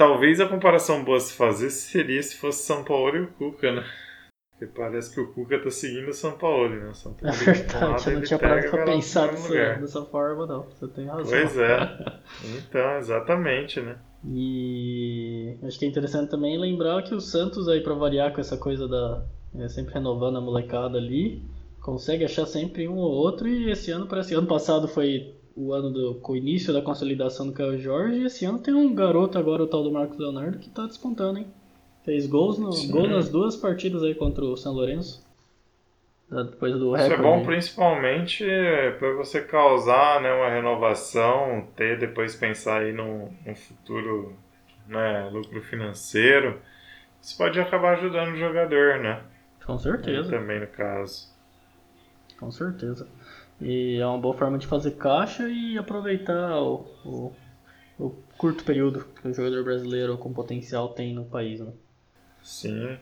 Talvez 0.00 0.40
a 0.40 0.48
comparação 0.48 1.04
boa 1.04 1.18
a 1.18 1.20
se 1.20 1.34
fazer 1.34 1.68
seria 1.68 2.22
se 2.22 2.34
fosse 2.34 2.62
São 2.62 2.82
Paulo 2.82 3.14
e 3.18 3.20
o 3.20 3.26
Cuca, 3.32 3.70
né? 3.70 3.84
Porque 4.50 4.64
parece 4.74 5.12
que 5.12 5.20
o 5.20 5.30
Cuca 5.30 5.62
tá 5.62 5.70
seguindo 5.70 6.08
o 6.08 6.14
São 6.14 6.38
Paulo, 6.38 6.70
né? 6.70 6.90
São 6.94 7.12
Paulo, 7.12 7.36
é 7.36 7.52
verdade, 7.52 8.06
eu 8.06 8.14
não 8.14 8.22
tinha 8.22 8.38
parado 8.38 8.70
pra 8.70 8.84
pensar 8.86 9.26
dessa, 9.26 9.74
dessa 9.74 10.02
forma, 10.06 10.46
não. 10.46 10.62
Você 10.62 10.88
tem 10.88 11.04
razão. 11.04 11.26
Pois 11.26 11.58
é. 11.58 11.78
Então, 12.56 12.96
exatamente, 12.96 13.78
né? 13.82 13.98
E 14.26 15.58
acho 15.64 15.78
que 15.78 15.84
é 15.84 15.88
interessante 15.88 16.30
também 16.30 16.58
lembrar 16.58 17.02
que 17.02 17.14
o 17.14 17.20
Santos 17.20 17.68
aí 17.68 17.82
para 17.82 17.92
variar 17.92 18.32
com 18.32 18.40
essa 18.40 18.56
coisa 18.56 18.88
da 18.88 19.22
é, 19.54 19.68
sempre 19.68 19.92
renovando 19.92 20.38
a 20.38 20.40
molecada 20.40 20.96
ali, 20.96 21.42
consegue 21.78 22.24
achar 22.24 22.46
sempre 22.46 22.88
um 22.88 22.96
ou 22.96 23.12
outro 23.12 23.46
e 23.46 23.70
esse 23.70 23.90
ano 23.90 24.06
parece 24.06 24.32
ano 24.32 24.46
passado 24.46 24.88
foi 24.88 25.34
o 25.60 25.72
ano 25.74 25.90
do 25.90 26.14
com 26.16 26.32
o 26.32 26.36
início 26.36 26.72
da 26.72 26.80
consolidação 26.80 27.46
do 27.46 27.52
Caio 27.52 27.78
Jorge 27.78 28.20
e 28.20 28.24
esse 28.24 28.44
ano 28.44 28.58
tem 28.58 28.72
um 28.72 28.94
garoto 28.94 29.38
agora 29.38 29.62
o 29.62 29.66
tal 29.66 29.82
do 29.82 29.92
Marcos 29.92 30.18
Leonardo 30.18 30.58
que 30.58 30.70
tá 30.70 30.86
despontando, 30.86 31.38
hein? 31.38 31.46
Fez 32.04 32.26
gols 32.26 32.58
no, 32.58 32.70
gol 32.90 33.06
nas 33.06 33.28
duas 33.28 33.56
partidas 33.56 34.02
aí 34.02 34.14
contra 34.14 34.44
o 34.44 34.56
São 34.56 34.72
Lourenço. 34.72 35.28
Depois 36.30 36.72
do 36.74 36.96
Isso 36.96 37.12
é 37.12 37.16
bom 37.16 37.44
principalmente 37.44 38.44
para 38.98 39.14
você 39.14 39.40
causar 39.40 40.20
né, 40.20 40.32
uma 40.32 40.48
renovação, 40.48 41.66
ter 41.74 41.98
depois 41.98 42.36
pensar 42.36 42.82
aí 42.82 42.92
num, 42.92 43.28
num 43.44 43.54
futuro 43.54 44.32
né, 44.86 45.28
lucro 45.32 45.60
financeiro. 45.62 46.60
Isso 47.20 47.36
pode 47.36 47.60
acabar 47.60 47.98
ajudando 47.98 48.32
o 48.32 48.38
jogador, 48.38 49.00
né? 49.00 49.22
Com 49.66 49.76
certeza. 49.76 50.30
também 50.30 50.60
no 50.60 50.68
caso. 50.68 51.29
Com 52.40 52.50
certeza. 52.50 53.06
E 53.60 53.98
é 54.00 54.06
uma 54.06 54.18
boa 54.18 54.34
forma 54.34 54.58
de 54.58 54.66
fazer 54.66 54.92
caixa 54.92 55.46
e 55.48 55.76
aproveitar 55.76 56.58
o, 56.60 56.86
o, 57.04 57.32
o 57.98 58.10
curto 58.38 58.64
período 58.64 59.04
que 59.20 59.28
o 59.28 59.34
jogador 59.34 59.62
brasileiro 59.62 60.16
com 60.16 60.32
potencial 60.32 60.88
tem 60.88 61.14
no 61.14 61.26
país. 61.26 61.60
Né? 61.60 61.72
Sim. 62.42 62.98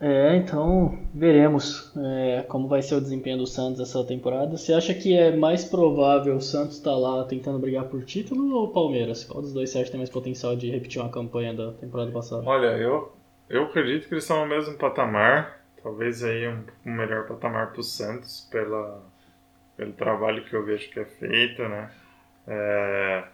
É, 0.00 0.34
então 0.34 0.98
veremos 1.14 1.92
é, 1.94 2.42
como 2.48 2.66
vai 2.66 2.80
ser 2.80 2.94
o 2.94 3.00
desempenho 3.02 3.36
do 3.36 3.46
Santos 3.46 3.80
essa 3.80 4.02
temporada. 4.02 4.56
Você 4.56 4.72
acha 4.72 4.94
que 4.94 5.14
é 5.14 5.36
mais 5.36 5.62
provável 5.62 6.36
o 6.36 6.40
Santos 6.40 6.78
estar 6.78 6.92
tá 6.92 6.96
lá 6.96 7.24
tentando 7.24 7.58
brigar 7.58 7.84
por 7.84 8.02
título 8.02 8.54
ou 8.56 8.64
o 8.64 8.72
Palmeiras? 8.72 9.24
Qual 9.24 9.42
dos 9.42 9.52
dois 9.52 9.68
você 9.68 9.76
acha 9.76 9.84
que 9.84 9.90
tem 9.90 10.00
mais 10.00 10.08
potencial 10.08 10.56
de 10.56 10.70
repetir 10.70 11.02
uma 11.02 11.10
campanha 11.10 11.52
da 11.52 11.72
temporada 11.72 12.10
passada? 12.10 12.42
Olha, 12.46 12.78
eu, 12.78 13.12
eu 13.50 13.64
acredito 13.64 14.08
que 14.08 14.14
eles 14.14 14.24
estão 14.24 14.40
no 14.40 14.48
mesmo 14.48 14.74
patamar. 14.78 15.59
Talvez 15.82 16.22
aí 16.22 16.46
um, 16.48 16.64
um 16.86 16.92
melhor 16.92 17.26
patamar 17.26 17.72
para 17.72 17.80
o 17.80 17.84
Santos 17.84 18.46
pela, 18.50 19.02
pelo 19.76 19.92
trabalho 19.92 20.44
que 20.44 20.54
eu 20.54 20.64
vejo 20.64 20.90
que 20.90 21.00
é 21.00 21.04
feito, 21.04 21.62
né? 21.62 21.90
É, 22.46 23.24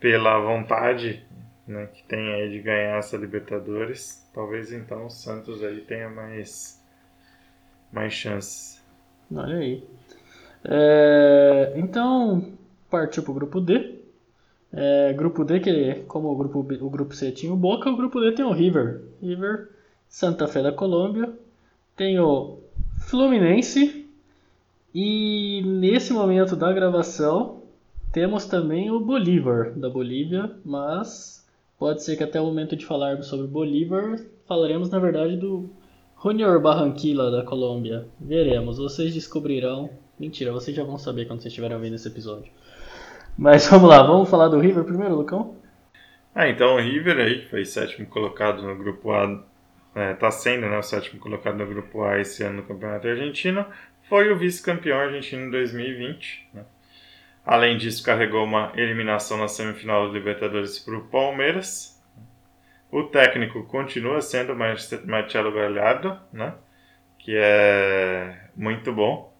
pela 0.00 0.38
vontade 0.40 1.24
né, 1.66 1.86
que 1.92 2.02
tem 2.04 2.32
aí 2.34 2.50
de 2.50 2.60
ganhar 2.60 2.98
essa 2.98 3.16
Libertadores, 3.16 4.26
talvez 4.32 4.72
então 4.72 5.06
o 5.06 5.10
Santos 5.10 5.62
aí 5.62 5.80
tenha 5.82 6.08
mais, 6.08 6.82
mais 7.92 8.12
chances. 8.12 8.82
Olha 9.30 9.56
aí. 9.56 9.84
É, 10.64 11.74
então, 11.76 12.54
partiu 12.90 13.22
para 13.22 13.32
o 13.32 13.34
grupo 13.34 13.60
D. 13.60 13.98
É, 14.72 15.12
grupo 15.12 15.44
D, 15.44 15.60
que 15.60 16.04
como 16.08 16.28
o 16.28 16.36
grupo, 16.36 16.62
B, 16.62 16.76
o 16.80 16.90
grupo 16.90 17.14
C 17.14 17.30
tinha 17.32 17.52
o 17.52 17.56
Boca, 17.56 17.90
o 17.90 17.96
grupo 17.96 18.20
D 18.20 18.32
tem 18.32 18.44
o 18.44 18.52
River. 18.52 19.02
River, 19.20 19.70
Santa 20.08 20.46
Fé 20.46 20.62
da 20.62 20.72
Colômbia. 20.72 21.32
Tem 21.98 22.18
o 22.18 22.60
Fluminense. 23.08 24.06
E 24.94 25.62
nesse 25.66 26.14
momento 26.14 26.56
da 26.56 26.72
gravação, 26.72 27.60
temos 28.10 28.46
também 28.46 28.90
o 28.90 28.98
Bolívar 28.98 29.72
da 29.78 29.90
Bolívia, 29.90 30.50
mas 30.64 31.38
Pode 31.78 32.02
ser 32.02 32.16
que 32.16 32.24
até 32.24 32.40
o 32.40 32.44
momento 32.44 32.74
de 32.74 32.84
falarmos 32.84 33.28
sobre 33.28 33.46
Bolívar, 33.46 34.18
falaremos 34.48 34.90
na 34.90 34.98
verdade 34.98 35.36
do 35.36 35.70
Junior 36.20 36.60
Barranquilla 36.60 37.30
da 37.30 37.44
Colômbia. 37.44 38.04
Veremos, 38.20 38.78
vocês 38.78 39.14
descobrirão. 39.14 39.88
Mentira, 40.18 40.50
vocês 40.50 40.76
já 40.76 40.82
vão 40.82 40.98
saber 40.98 41.26
quando 41.26 41.38
vocês 41.38 41.52
estiverem 41.52 41.76
ouvindo 41.76 41.94
esse 41.94 42.08
episódio. 42.08 42.50
Mas 43.38 43.68
vamos 43.68 43.88
lá, 43.88 44.02
vamos 44.02 44.28
falar 44.28 44.48
do 44.48 44.58
River 44.58 44.82
primeiro, 44.82 45.14
Lucão? 45.14 45.54
Ah, 46.34 46.48
então 46.48 46.74
o 46.74 46.80
River 46.80 47.16
aí, 47.16 47.42
que 47.42 47.48
foi 47.48 47.64
sétimo 47.64 48.08
colocado 48.08 48.60
no 48.60 48.76
grupo 48.76 49.12
A, 49.12 49.40
está 49.94 50.26
é, 50.26 50.30
sendo 50.30 50.68
né, 50.68 50.78
o 50.78 50.82
sétimo 50.82 51.20
colocado 51.20 51.56
no 51.56 51.66
grupo 51.66 52.04
A 52.04 52.20
esse 52.20 52.42
ano 52.42 52.58
no 52.58 52.62
Campeonato 52.62 53.08
Argentino, 53.08 53.66
foi 54.08 54.32
o 54.32 54.38
vice-campeão 54.38 54.98
argentino 54.98 55.46
em 55.46 55.50
2020. 55.50 56.48
Né? 56.54 56.64
Além 57.44 57.76
disso, 57.76 58.04
carregou 58.04 58.44
uma 58.44 58.72
eliminação 58.76 59.38
na 59.38 59.48
semifinal 59.48 60.06
do 60.06 60.14
Libertadores 60.14 60.78
para 60.78 60.96
o 60.96 61.04
Palmeiras. 61.08 62.02
O 62.90 63.04
técnico 63.04 63.64
continua 63.64 64.20
sendo 64.22 64.54
Marcelo 64.54 65.52
Gallardo, 65.52 66.18
né? 66.32 66.54
que 67.18 67.36
é 67.36 68.48
muito 68.56 68.92
bom. 68.92 69.34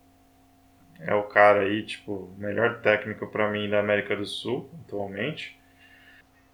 É 1.01 1.15
o 1.15 1.23
cara 1.23 1.61
aí, 1.61 1.83
tipo, 1.85 2.35
melhor 2.37 2.81
técnico 2.81 3.27
para 3.29 3.51
mim 3.51 3.71
da 3.71 3.79
América 3.79 4.17
do 4.17 4.27
Sul 4.27 4.69
atualmente. 4.85 5.59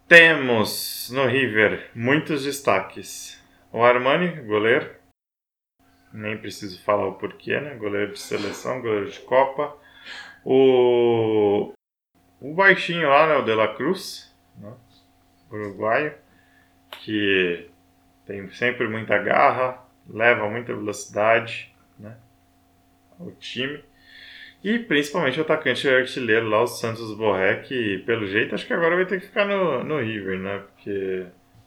Temos 0.07 1.11
no 1.13 1.27
River 1.27 1.91
muitos 1.95 2.45
destaques. 2.45 3.43
O 3.75 3.83
Armani, 3.83 4.29
goleiro. 4.43 4.89
Nem 6.13 6.39
preciso 6.39 6.81
falar 6.85 7.09
o 7.09 7.15
porquê, 7.15 7.59
né? 7.59 7.75
Goleiro 7.75 8.13
de 8.13 8.21
seleção, 8.21 8.81
goleiro 8.81 9.11
de 9.11 9.19
Copa. 9.19 9.77
O, 10.45 11.73
o 12.41 12.55
baixinho 12.55 13.09
lá, 13.09 13.27
né, 13.27 13.35
o 13.35 13.43
De 13.43 13.53
La 13.53 13.75
Cruz, 13.75 14.33
né, 14.59 14.73
uruguaio, 15.51 16.15
que 17.01 17.69
tem 18.25 18.49
sempre 18.51 18.87
muita 18.87 19.19
garra, 19.19 19.85
leva 20.09 20.49
muita 20.49 20.73
velocidade 20.73 21.75
né, 21.99 22.17
ao 23.19 23.33
time. 23.33 23.83
E 24.63 24.79
principalmente 24.79 25.41
o 25.41 25.43
atacante 25.43 25.89
artilheiro 25.89 26.49
lá, 26.49 26.63
o 26.63 26.69
Santos 26.69 27.13
Borré, 27.17 27.57
que 27.63 27.99
pelo 28.07 28.25
jeito 28.29 28.55
acho 28.55 28.69
que 28.69 28.73
agora 28.73 28.95
vai 28.95 29.07
ter 29.07 29.19
que 29.19 29.27
ficar 29.27 29.45
no, 29.45 29.83
no 29.83 29.99
River, 29.99 30.39
né? 30.39 30.59
Porque 30.59 31.27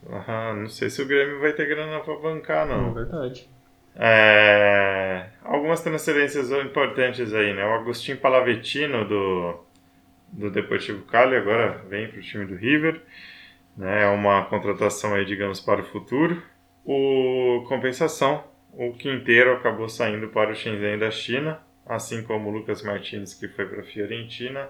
ah, 0.10 0.54
não 0.54 0.70
sei 0.70 0.90
se 0.90 1.02
o 1.02 1.08
Grêmio 1.08 1.40
vai 1.40 1.54
ter 1.54 1.68
grana 1.68 2.00
pra 2.00 2.16
bancar, 2.16 2.66
não. 2.66 2.92
É 2.92 2.94
verdade. 2.94 3.50
É, 4.00 5.30
algumas 5.44 5.82
transferências 5.82 6.52
importantes 6.52 7.34
aí, 7.34 7.54
né? 7.54 7.66
O 7.66 7.74
Agostinho 7.74 8.18
Palavetino 8.18 9.08
do, 9.08 9.60
do 10.32 10.52
Deportivo 10.52 11.04
Cali 11.06 11.36
agora 11.36 11.84
vem 11.90 12.08
para 12.08 12.20
o 12.20 12.22
time 12.22 12.46
do 12.46 12.56
River. 12.56 13.02
Né? 13.76 14.04
É 14.04 14.08
uma 14.08 14.46
contratação 14.46 15.16
aí, 15.16 15.26
digamos, 15.26 15.60
para 15.60 15.82
o 15.82 15.86
futuro. 15.86 16.42
O 16.86 17.66
compensação, 17.68 18.44
o 18.72 18.94
Quinteiro 18.94 19.54
acabou 19.54 19.90
saindo 19.90 20.28
para 20.30 20.52
o 20.52 20.56
Shenzhen 20.56 21.00
da 21.00 21.12
China, 21.12 21.60
assim 21.86 22.24
como 22.24 22.50
o 22.50 22.52
Lucas 22.52 22.82
Martins 22.84 23.34
que 23.34 23.48
foi 23.48 23.66
para 23.66 23.82
a 23.82 23.84
Fiorentina. 23.84 24.70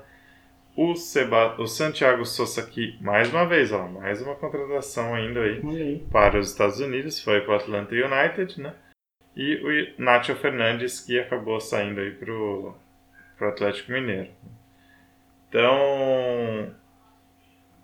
O, 0.78 0.96
Seba, 0.96 1.60
o 1.60 1.66
Santiago 1.66 2.24
Sousa 2.24 2.62
aqui, 2.62 2.98
mais 3.02 3.30
uma 3.34 3.46
vez, 3.46 3.72
ó, 3.72 3.88
mais 3.88 4.22
uma 4.22 4.36
contratação 4.36 5.14
ainda 5.16 5.42
aí, 5.42 5.62
aí. 5.66 6.08
para 6.12 6.40
os 6.40 6.52
Estados 6.52 6.80
Unidos, 6.80 7.20
foi 7.20 7.42
para 7.42 7.54
o 7.54 7.56
Atlanta 7.56 7.96
United, 7.96 8.62
né? 8.62 8.76
e 9.38 9.94
o 9.98 10.02
Nacho 10.04 10.36
Fernandes, 10.36 11.00
que 11.00 11.20
acabou 11.20 11.62
saindo 11.62 12.02
aí 12.02 12.10
pro, 12.10 12.74
pro 13.38 13.50
Atlético 13.50 13.92
Mineiro. 13.92 14.32
Então, 15.48 16.74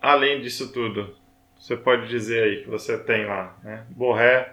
além 0.02 0.40
disso 0.40 0.72
tudo, 0.72 1.16
você 1.56 1.76
pode 1.76 2.08
dizer 2.08 2.42
aí 2.42 2.62
que 2.64 2.68
você 2.68 2.98
tem 2.98 3.24
lá, 3.24 3.56
né? 3.62 3.86
Borré, 3.90 4.52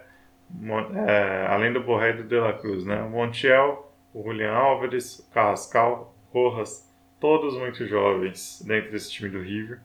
é, 1.07 1.48
além 1.50 1.74
do 1.74 1.81
Borré 1.81 2.12
e 2.12 2.17
do 2.17 2.24
De 2.24 2.39
La 2.39 2.53
Cruz, 2.53 2.86
né? 2.86 3.01
O 3.01 3.10
Montiel, 3.10 3.91
o 4.13 4.21
Julian 4.21 4.53
Álvares, 4.53 5.19
o 5.19 5.31
Carrascal, 5.31 6.15
Rojas, 6.31 6.88
todos 7.21 7.55
muito 7.57 7.87
jovens 7.87 8.61
dentro 8.65 8.91
desse 8.91 9.11
time 9.11 9.29
do 9.29 9.39
River. 9.39 9.79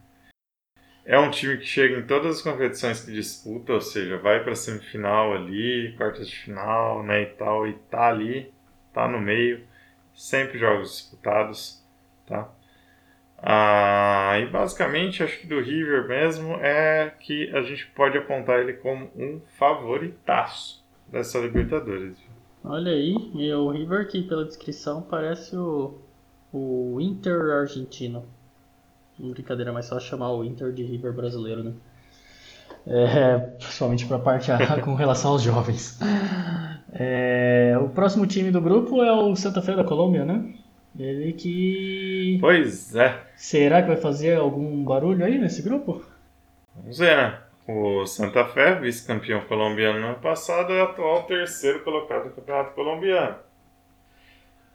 É 1.05 1.17
um 1.17 1.31
time 1.31 1.59
que 1.59 1.67
chega 1.67 1.97
em 1.97 2.07
todas 2.07 2.39
as 2.39 2.43
competições 2.43 3.05
que 3.05 3.13
disputa, 3.13 3.75
ou 3.75 3.81
seja, 3.81 4.19
vai 4.19 4.43
para 4.43 4.57
semifinal 4.57 5.33
ali, 5.35 5.95
quartas 5.97 6.29
de 6.29 6.35
final, 6.35 7.05
né, 7.05 7.23
e 7.23 7.27
tal, 7.27 7.69
e 7.69 7.75
tá 7.75 8.09
ali, 8.09 8.53
tá 8.93 9.07
no 9.07 9.21
meio, 9.21 9.63
sempre 10.13 10.59
jogos 10.59 10.91
disputados, 10.91 11.81
tá? 12.27 12.51
Ah, 13.39 14.37
e 14.41 14.47
basicamente 14.47 15.23
acho 15.23 15.39
que 15.39 15.47
do 15.47 15.61
River 15.61 16.09
mesmo 16.09 16.55
é 16.55 17.15
que 17.21 17.55
a 17.55 17.63
gente 17.63 17.87
pode 17.89 18.17
apontar 18.17 18.61
ele 18.61 18.73
como 18.73 19.09
um 19.15 19.41
favoritaço 19.59 20.85
dessa 21.07 21.39
Libertadores. 21.39 22.19
Olha 22.65 22.91
aí, 22.91 23.15
e 23.35 23.53
o 23.53 23.71
River 23.71 24.09
que 24.09 24.23
pela 24.23 24.45
descrição 24.45 25.03
parece 25.03 25.55
o, 25.55 26.01
o 26.57 27.01
Inter 27.01 27.51
argentino. 27.51 28.25
Brincadeira, 29.19 29.73
mas 29.73 29.87
só 29.87 29.99
chamar 29.99 30.33
o 30.33 30.45
Inter 30.45 30.73
de 30.73 30.83
River 30.83 31.13
brasileiro, 31.13 31.63
né? 31.63 31.73
É, 32.87 33.39
principalmente 33.39 34.07
para 34.07 34.17
a 34.17 34.21
parte 34.21 34.53
A 34.53 34.59
com 34.81 34.95
relação 34.95 35.33
aos 35.33 35.43
jovens. 35.43 35.99
É, 36.93 37.77
o 37.81 37.89
próximo 37.89 38.27
time 38.27 38.51
do 38.51 38.61
grupo 38.61 39.03
é 39.03 39.13
o 39.13 39.35
Santa 39.35 39.61
Fe 39.61 39.75
da 39.75 39.85
Colômbia, 39.85 40.25
né? 40.25 40.55
Ele 40.99 41.33
que. 41.33 42.39
Pois 42.41 42.95
é. 42.95 43.21
Será 43.37 43.83
que 43.83 43.89
vai 43.89 43.97
fazer 43.97 44.37
algum 44.37 44.85
barulho 44.85 45.25
aí 45.25 45.39
nesse 45.39 45.63
grupo? 45.63 46.03
Vamos 46.75 46.99
ver, 46.99 47.17
né? 47.17 47.39
O 47.69 48.07
Santa 48.07 48.45
Fé, 48.45 48.79
vice-campeão 48.79 49.41
colombiano 49.43 49.99
no 49.99 50.07
ano 50.07 50.19
passado, 50.21 50.73
é 50.73 50.83
atual 50.83 51.25
terceiro 51.25 51.83
colocado 51.83 52.27
no 52.27 52.31
Campeonato 52.31 52.75
Colombiano. 52.75 53.37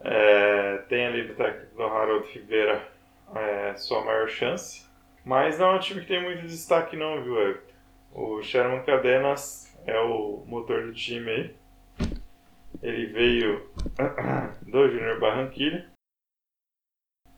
É, 0.03 0.77
tem 0.89 1.05
ali 1.05 1.27
do 1.27 1.35
técnico 1.35 1.75
do 1.75 1.83
Harold 1.83 2.27
Figueira 2.27 2.87
é, 3.35 3.75
sua 3.75 4.03
maior 4.03 4.27
chance, 4.27 4.89
mas 5.23 5.59
não 5.59 5.71
é 5.71 5.75
um 5.75 5.79
time 5.79 6.01
que 6.01 6.07
tem 6.07 6.21
muito 6.21 6.47
destaque 6.47 6.97
não, 6.97 7.23
viu, 7.23 7.39
Everton? 7.39 7.71
O 8.13 8.41
Sherman 8.41 8.83
Cadenas 8.83 9.73
é 9.85 9.97
o 9.99 10.43
motor 10.45 10.85
do 10.85 10.93
time 10.93 11.31
aí. 11.31 11.55
Ele 12.81 13.05
veio 13.07 13.69
do 14.67 14.89
Júnior 14.89 15.19
Barranquilla. 15.19 15.85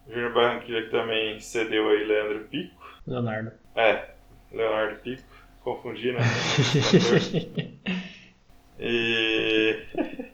Júnior 0.08 0.34
Barranquilla 0.34 0.84
que 0.84 0.90
também 0.90 1.40
cedeu 1.40 1.90
aí 1.90 2.06
Leandro 2.06 2.48
Pico. 2.48 2.82
Leonardo. 3.06 3.52
É, 3.76 4.10
Leonardo 4.52 5.00
Pico. 5.02 5.24
Confundi, 5.62 6.12
né? 6.12 6.20
e... 8.80 10.24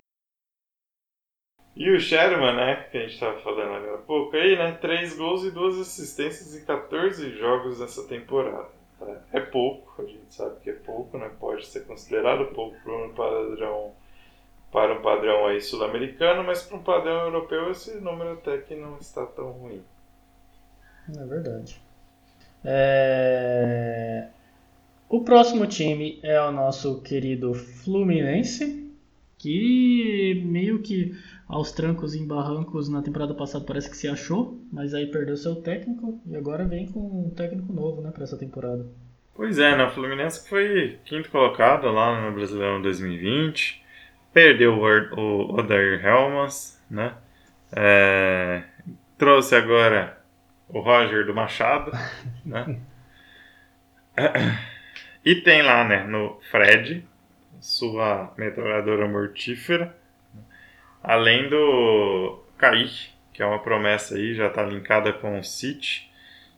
E 1.80 1.90
o 1.92 1.98
Sherman, 1.98 2.58
né, 2.58 2.88
que 2.92 2.98
a 2.98 3.02
gente 3.04 3.14
estava 3.14 3.40
falando 3.40 3.74
agora 3.74 3.96
há 3.96 4.00
pouco 4.00 4.36
aí, 4.36 4.58
né, 4.58 4.74
3 4.82 5.16
gols 5.16 5.46
e 5.46 5.52
2 5.52 5.80
assistências 5.80 6.54
em 6.54 6.66
14 6.66 7.32
jogos 7.38 7.80
nessa 7.80 8.06
temporada. 8.06 8.68
Tá? 9.00 9.22
É 9.32 9.40
pouco, 9.40 10.02
a 10.02 10.06
gente 10.06 10.26
sabe 10.28 10.60
que 10.60 10.72
é 10.72 10.74
pouco, 10.74 11.18
né, 11.18 11.32
pode 11.40 11.66
ser 11.66 11.86
considerado 11.86 12.54
pouco 12.54 12.76
para 12.84 12.94
um 12.94 13.14
padrão, 13.14 13.94
para 14.70 14.94
um 14.94 15.02
padrão 15.02 15.48
aí 15.48 15.62
sul-americano, 15.62 16.44
mas 16.44 16.62
para 16.62 16.76
um 16.76 16.84
padrão 16.84 17.28
europeu 17.28 17.72
esse 17.72 17.96
número 18.02 18.34
até 18.34 18.58
que 18.58 18.76
não 18.76 18.98
está 18.98 19.26
tão 19.26 19.52
ruim. 19.52 19.82
É 21.18 21.26
verdade. 21.26 21.82
É... 22.66 24.28
O 25.08 25.22
próximo 25.22 25.66
time 25.66 26.20
é 26.24 26.42
o 26.42 26.52
nosso 26.52 27.02
querido 27.02 27.54
Fluminense, 27.54 28.94
que 29.38 30.44
meio 30.46 30.82
que 30.82 31.16
aos 31.50 31.72
trancos 31.72 32.14
e 32.14 32.24
barrancos 32.24 32.88
na 32.88 33.02
temporada 33.02 33.34
passada 33.34 33.66
parece 33.66 33.90
que 33.90 33.98
se 33.98 34.08
achou, 34.08 34.64
mas 34.72 34.94
aí 34.94 35.08
perdeu 35.08 35.36
seu 35.36 35.56
técnico 35.56 36.22
e 36.28 36.38
agora 36.38 36.64
vem 36.64 36.86
com 36.86 37.00
um 37.00 37.32
técnico 37.32 37.74
novo, 37.74 38.02
né, 38.02 38.12
para 38.12 38.24
essa 38.24 38.38
temporada. 38.38 38.86
Pois 39.34 39.58
é, 39.58 39.76
né, 39.76 39.84
o 39.86 39.90
Fluminense 39.90 40.48
foi 40.48 41.00
quinto 41.06 41.32
colocado 41.32 41.92
lá 41.92 42.22
no 42.22 42.36
Brasileirão 42.36 42.80
2020, 42.84 43.84
perdeu 44.32 44.78
o 44.78 45.56
Odair 45.56 46.06
Helmas, 46.06 46.80
né, 46.88 47.16
é, 47.72 48.64
trouxe 49.18 49.56
agora 49.56 50.22
o 50.68 50.80
Roger 50.82 51.26
do 51.26 51.34
Machado, 51.34 51.92
né, 52.46 52.80
e 55.26 55.34
tem 55.34 55.64
lá, 55.64 55.84
né, 55.84 56.04
no 56.04 56.40
Fred, 56.52 57.04
sua 57.60 58.34
metralhadora 58.38 59.08
mortífera, 59.08 59.98
além 61.04 61.50
do 61.50 62.40
Kaique, 62.58 63.10
que 63.34 63.42
é 63.42 63.46
uma 63.46 63.60
promessa 63.60 64.16
aí, 64.16 64.34
já 64.34 64.48
está 64.48 64.64
linkada 64.64 65.14
com 65.14 65.40
o 65.40 65.44
City, 65.44 66.10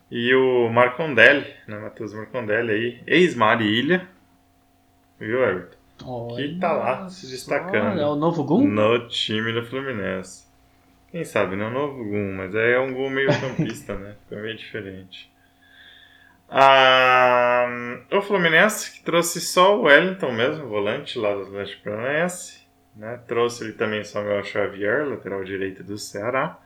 e 0.10 0.34
o 0.34 0.70
Marcondelli, 0.70 1.46
né, 1.68 1.80
Matheus 1.80 2.14
Marcondelli 2.14 2.72
aí, 2.72 3.02
ex-Mari 3.08 3.66
Ilha, 3.66 4.08
viu, 5.20 5.44
Everton? 5.44 5.78
Olha 6.04 6.48
que 6.48 6.60
tá 6.60 6.74
lá 6.74 7.10
se 7.10 7.28
destacando. 7.30 8.00
É 8.00 8.06
o 8.06 8.16
novo 8.16 8.44
Gum? 8.44 8.68
No 8.68 9.08
time 9.08 9.54
do 9.54 9.64
Fluminense. 9.64 10.46
Quem 11.12 11.24
sabe, 11.24 11.56
não 11.56 11.66
é 11.66 11.70
o 11.70 11.74
novo 11.74 12.04
Gum, 12.04 12.34
mas 12.36 12.56
é 12.56 12.80
um 12.80 12.94
Gum 12.94 13.10
meio 13.10 13.30
campista, 13.40 13.96
né? 13.96 14.16
Fica 14.24 14.42
meio 14.42 14.58
diferente. 14.58 15.32
Ah, 16.50 17.68
o 18.12 18.22
Fluminense 18.22 18.92
que 18.92 19.04
trouxe 19.04 19.40
só 19.40 19.78
o 19.78 19.84
Wellington 19.84 20.32
mesmo, 20.34 20.68
volante 20.68 21.18
lá 21.18 21.34
do 21.34 21.44
Atlético 21.44 21.84
Paranaense. 21.84 22.61
Né? 22.96 23.20
Trouxe 23.28 23.64
ele 23.64 23.74
também 23.74 24.04
Samuel 24.04 24.44
Xavier, 24.44 25.08
lateral 25.08 25.44
direito 25.44 25.84
do 25.84 25.98
Ceará. 25.98 26.60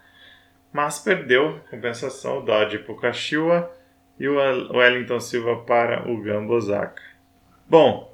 Mas 0.71 0.99
perdeu, 0.99 1.59
compensação, 1.69 2.39
o 2.39 2.41
Dodge 2.41 2.79
para 2.79 2.93
o 2.93 2.95
e 4.19 4.27
o 4.27 4.35
Wellington 4.75 5.19
Silva 5.19 5.57
para 5.63 6.09
o 6.09 6.21
Gambosaka. 6.21 7.01
Bom, 7.67 8.13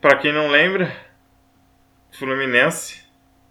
para 0.00 0.16
quem 0.16 0.32
não 0.32 0.48
lembra, 0.48 0.92
Fluminense 2.12 3.04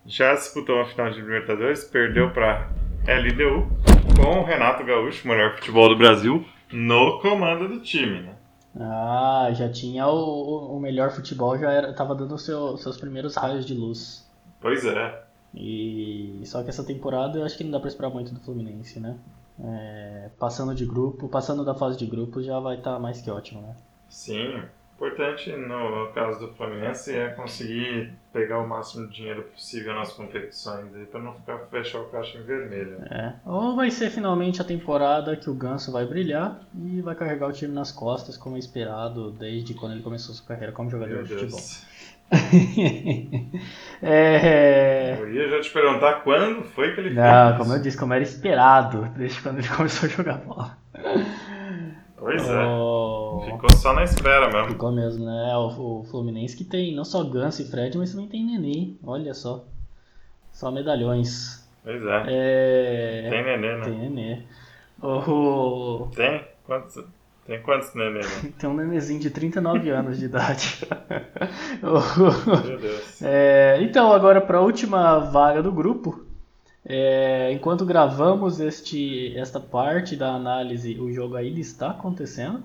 já 0.05 0.33
disputou 0.33 0.77
uma 0.77 0.85
final 0.85 1.11
de 1.11 1.21
Libertadores, 1.21 1.83
perdeu 1.83 2.31
para 2.31 2.69
LDU 3.07 3.69
com 4.15 4.39
o 4.39 4.43
Renato 4.43 4.83
Gaúcho, 4.83 5.27
melhor 5.27 5.55
futebol 5.55 5.89
do 5.89 5.97
Brasil, 5.97 6.45
no 6.71 7.19
comando 7.21 7.67
do 7.67 7.81
time, 7.81 8.21
né? 8.21 8.38
Ah, 8.77 9.49
já 9.53 9.69
tinha 9.69 10.07
o, 10.07 10.75
o 10.75 10.79
melhor 10.79 11.11
futebol, 11.11 11.57
já 11.57 11.71
era, 11.71 11.93
tava 11.93 12.13
dando 12.13 12.37
seu, 12.37 12.77
seus 12.77 12.97
primeiros 12.97 13.35
raios 13.35 13.65
de 13.65 13.73
luz. 13.73 14.27
Pois 14.59 14.85
é. 14.85 15.23
E 15.53 16.41
só 16.45 16.61
que 16.63 16.69
essa 16.69 16.83
temporada 16.83 17.39
eu 17.39 17.45
acho 17.45 17.57
que 17.57 17.63
não 17.63 17.71
dá 17.71 17.79
pra 17.79 17.89
esperar 17.89 18.09
muito 18.09 18.33
do 18.33 18.39
Fluminense, 18.39 18.99
né? 18.99 19.17
É, 19.61 20.29
passando 20.37 20.75
de 20.75 20.85
grupo, 20.85 21.27
passando 21.27 21.65
da 21.65 21.73
fase 21.73 21.97
de 21.97 22.05
grupo 22.05 22.41
já 22.41 22.59
vai 22.59 22.77
estar 22.77 22.93
tá 22.93 22.99
mais 22.99 23.19
que 23.19 23.29
ótimo, 23.29 23.61
né? 23.61 23.75
Sim, 24.07 24.63
importante 24.99 25.49
no 25.55 26.07
caso 26.13 26.45
do 26.45 26.53
Fluminense 26.53 27.15
é 27.15 27.29
conseguir 27.29 28.11
pegar 28.33 28.59
o 28.59 28.67
máximo 28.67 29.07
de 29.07 29.15
dinheiro 29.15 29.43
possível 29.43 29.95
nas 29.95 30.11
competições 30.11 30.87
para 31.09 31.21
não 31.21 31.33
ficar 31.33 31.57
fechar 31.71 32.01
o 32.01 32.09
caixa 32.09 32.37
em 32.37 32.43
vermelho. 32.43 32.97
É. 33.09 33.35
Ou 33.45 33.75
vai 33.75 33.89
ser 33.89 34.09
finalmente 34.09 34.61
a 34.61 34.65
temporada 34.65 35.35
que 35.37 35.49
o 35.49 35.53
Ganso 35.53 35.91
vai 35.91 36.05
brilhar 36.05 36.59
e 36.75 37.01
vai 37.01 37.15
carregar 37.15 37.47
o 37.47 37.53
time 37.53 37.73
nas 37.73 37.91
costas 37.91 38.35
como 38.35 38.57
é 38.57 38.59
esperado 38.59 39.31
desde 39.31 39.73
quando 39.73 39.93
ele 39.93 40.03
começou 40.03 40.35
sua 40.35 40.45
carreira 40.47 40.73
como 40.73 40.89
jogador 40.89 41.15
Meu 41.15 41.23
de 41.23 41.35
Deus. 41.35 41.51
futebol. 41.51 41.89
é... 44.03 45.17
Eu 45.19 45.33
ia 45.33 45.49
já 45.49 45.61
te 45.61 45.71
perguntar 45.71 46.21
quando 46.23 46.63
foi 46.63 46.93
que 46.93 46.99
ele 46.99 47.15
Não, 47.15 47.47
fez 47.47 47.57
como 47.57 47.73
eu 47.73 47.81
disse, 47.81 47.97
como 47.97 48.13
era 48.13 48.23
esperado 48.23 49.09
desde 49.17 49.41
quando 49.41 49.59
ele 49.59 49.67
começou 49.75 50.07
a 50.07 50.11
jogar 50.11 50.37
bola. 50.39 50.77
Pois 52.17 52.47
é. 52.47 52.65
Oh. 52.65 52.88
Ficou 53.59 53.75
só 53.75 53.91
na 53.91 54.05
espera 54.05 54.49
mesmo. 54.49 54.69
Ficou 54.69 54.89
mesmo, 54.89 55.25
né? 55.25 55.53
O, 55.57 55.99
o 55.99 56.03
Fluminense 56.05 56.55
que 56.55 56.63
tem 56.63 56.95
não 56.95 57.03
só 57.03 57.21
Ganso 57.25 57.61
e 57.61 57.65
Fred, 57.65 57.97
mas 57.97 58.11
também 58.11 58.27
tem 58.27 58.45
Nenê. 58.45 58.93
Olha 59.03 59.33
só. 59.33 59.65
Só 60.49 60.71
medalhões. 60.71 61.67
Pois 61.83 62.01
é. 62.01 62.23
É... 62.27 63.29
Tem 63.29 63.43
nenê, 63.43 63.75
né? 63.75 63.83
Tem 63.83 63.97
Nenê. 63.97 64.43
O... 65.01 66.07
Tem? 66.15 66.41
Quantos, 66.65 67.03
tem 67.45 67.61
quantos 67.61 67.93
nenê, 67.93 68.19
né? 68.19 68.27
Tem 68.57 68.69
um 68.69 68.75
nenezinho 68.75 69.19
de 69.19 69.29
39 69.29 69.89
anos 69.91 70.19
de 70.19 70.25
idade. 70.25 70.87
Meu 71.81 72.77
Deus. 72.79 73.21
É, 73.21 73.77
então, 73.81 74.13
agora 74.13 74.39
para 74.39 74.59
a 74.59 74.61
última 74.61 75.19
vaga 75.19 75.61
do 75.61 75.71
grupo. 75.71 76.25
É, 76.85 77.51
enquanto 77.51 77.85
gravamos 77.85 78.61
este, 78.61 79.37
esta 79.37 79.59
parte 79.59 80.15
da 80.15 80.29
análise, 80.29 80.97
o 80.97 81.11
jogo 81.11 81.35
ainda 81.35 81.59
está 81.59 81.91
acontecendo. 81.91 82.63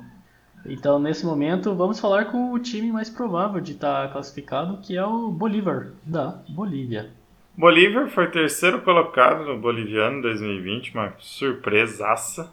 Então, 0.67 0.99
nesse 0.99 1.25
momento, 1.25 1.75
vamos 1.75 2.01
falar 2.01 2.25
com 2.27 2.53
o 2.53 2.59
time 2.59 2.91
mais 2.91 3.09
provável 3.09 3.61
de 3.61 3.73
estar 3.73 4.11
classificado, 4.11 4.79
que 4.79 4.97
é 4.97 5.05
o 5.05 5.31
Bolívar, 5.31 5.93
da 6.05 6.43
Bolívia. 6.49 7.11
Bolívar 7.57 8.09
foi 8.09 8.31
terceiro 8.31 8.83
colocado 8.83 9.45
no 9.45 9.59
Boliviano 9.59 10.23
2020, 10.23 10.93
uma 10.95 11.15
surpresaça. 11.19 12.53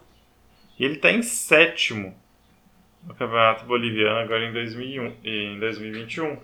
E 0.78 0.84
ele 0.84 0.94
está 0.94 1.10
em 1.10 1.22
sétimo 1.22 2.14
no 3.04 3.14
Campeonato 3.14 3.64
Boliviano 3.66 4.18
agora 4.20 4.44
em, 4.44 4.52
2001, 4.52 5.14
em 5.24 5.58
2021. 5.60 6.38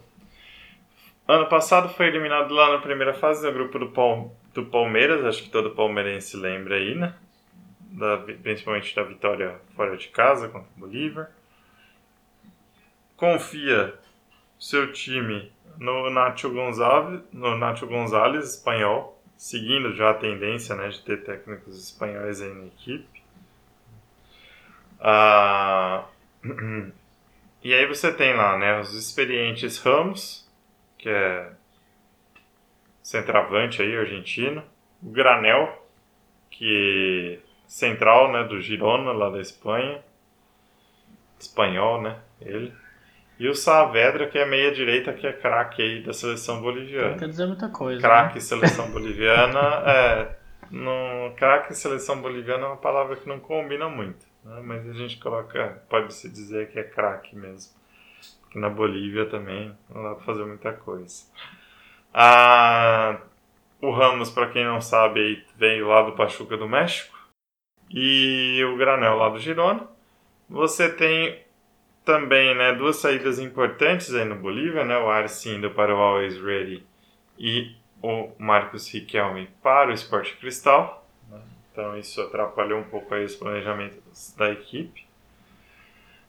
Ano 1.28 1.46
passado 1.48 1.88
foi 1.90 2.07
eliminado 2.07 2.52
lá 2.54 2.72
na 2.72 2.78
primeira 2.78 3.14
fase 3.14 3.46
do 3.46 3.52
grupo 3.52 3.78
do 3.78 3.88
Pal- 3.90 4.35
do 4.54 4.64
Palmeiras, 4.66 5.24
acho 5.24 5.42
que 5.44 5.50
todo 5.50 5.70
palmeirense 5.70 6.37
lembra 6.37 6.76
aí, 6.76 6.94
né? 6.94 7.14
Da, 7.92 8.18
principalmente 8.18 8.94
da 8.96 9.02
vitória 9.02 9.57
fora 9.76 9.96
de 9.96 10.09
casa 10.09 10.48
contra 10.48 10.68
o 10.76 10.81
Bolívar. 10.81 11.31
Confia 13.18 13.98
seu 14.61 14.92
time 14.92 15.52
no 15.76 16.09
Nacho 16.09 16.48
Gonzalez, 16.50 17.20
no 17.33 17.59
Nacho 17.59 17.85
Gonzalez 17.85 18.54
espanhol, 18.54 19.20
seguindo 19.37 19.92
já 19.92 20.11
a 20.11 20.14
tendência 20.14 20.76
né, 20.76 20.88
de 20.88 21.00
ter 21.02 21.24
técnicos 21.24 21.76
espanhóis 21.76 22.40
aí 22.40 22.54
na 22.54 22.66
equipe. 22.66 23.22
Ah, 25.00 26.04
e 27.61 27.74
aí 27.74 27.87
você 27.87 28.12
tem 28.12 28.35
lá 28.35 28.57
né, 28.57 28.78
os 28.78 28.94
experientes 28.94 29.78
Ramos, 29.78 30.48
que 30.96 31.09
é 31.09 31.50
centroavante 33.02 33.83
aí, 33.83 33.96
argentino. 33.96 34.62
O 35.02 35.11
Granel, 35.11 35.88
que 36.52 37.40
central, 37.66 38.31
né, 38.31 38.44
do 38.44 38.61
Girona, 38.61 39.11
lá 39.11 39.28
da 39.28 39.40
Espanha. 39.40 40.04
Espanhol, 41.37 42.00
né, 42.00 42.20
ele. 42.40 42.72
E 43.38 43.48
o 43.48 43.55
Saavedra, 43.55 44.27
que 44.27 44.37
é 44.37 44.44
meia 44.44 44.72
direita, 44.72 45.12
que 45.12 45.27
é 45.27 45.33
craque 45.33 45.81
aí 45.81 46.03
da 46.03 46.12
seleção 46.12 46.61
boliviana. 46.61 47.11
Não 47.11 47.18
quer 47.18 47.29
dizer 47.29 47.46
muita 47.46 47.68
coisa. 47.68 48.01
Craque 48.01 48.35
né? 48.35 48.40
seleção 48.40 48.90
boliviana, 48.92 49.61
é... 49.87 50.38
No, 50.70 51.35
craque 51.37 51.72
seleção 51.72 52.20
boliviana 52.20 52.64
é 52.64 52.66
uma 52.66 52.77
palavra 52.77 53.16
que 53.16 53.27
não 53.27 53.40
combina 53.40 53.88
muito, 53.88 54.27
né? 54.44 54.61
mas 54.62 54.87
a 54.87 54.92
gente 54.92 55.18
coloca, 55.18 55.83
pode-se 55.88 56.29
dizer 56.29 56.70
que 56.70 56.79
é 56.79 56.83
craque 56.83 57.35
mesmo. 57.35 57.72
Porque 58.42 58.59
na 58.59 58.68
Bolívia 58.68 59.24
também 59.27 59.74
não 59.88 60.03
dá 60.03 60.14
pra 60.14 60.24
fazer 60.24 60.44
muita 60.44 60.72
coisa. 60.72 61.24
Ah, 62.12 63.20
o 63.81 63.90
Ramos, 63.90 64.31
para 64.31 64.48
quem 64.48 64.64
não 64.64 64.81
sabe, 64.81 65.44
veio 65.57 65.88
lá 65.88 66.03
do 66.03 66.12
Pachuca 66.12 66.57
do 66.57 66.68
México. 66.68 67.16
E 67.90 68.62
o 68.64 68.77
Granel 68.77 69.16
lá 69.16 69.29
do 69.29 69.38
Girona. 69.38 69.87
Você 70.48 70.88
tem 70.88 71.42
também 72.09 72.55
né, 72.55 72.73
duas 72.73 72.97
saídas 72.97 73.38
importantes 73.38 74.14
aí 74.14 74.25
no 74.25 74.35
Bolívia, 74.35 74.83
né? 74.83 74.97
O 74.97 75.11
Arce 75.11 75.51
indo 75.51 75.71
para 75.71 75.94
o 75.94 75.99
Always 75.99 76.40
Ready 76.40 76.83
e 77.38 77.77
o 78.03 78.31
Marcos 78.38 78.90
Riquelme 78.90 79.51
para 79.62 79.90
o 79.90 79.92
Sport 79.92 80.37
Cristal. 80.37 81.07
Então 81.71 81.99
isso 81.99 82.23
atrapalhou 82.23 82.81
um 82.81 82.85
pouco 82.85 83.14
aí 83.14 83.27
os 83.27 83.37
planejamentos 83.37 84.35
da 84.38 84.51
equipe. 84.51 85.07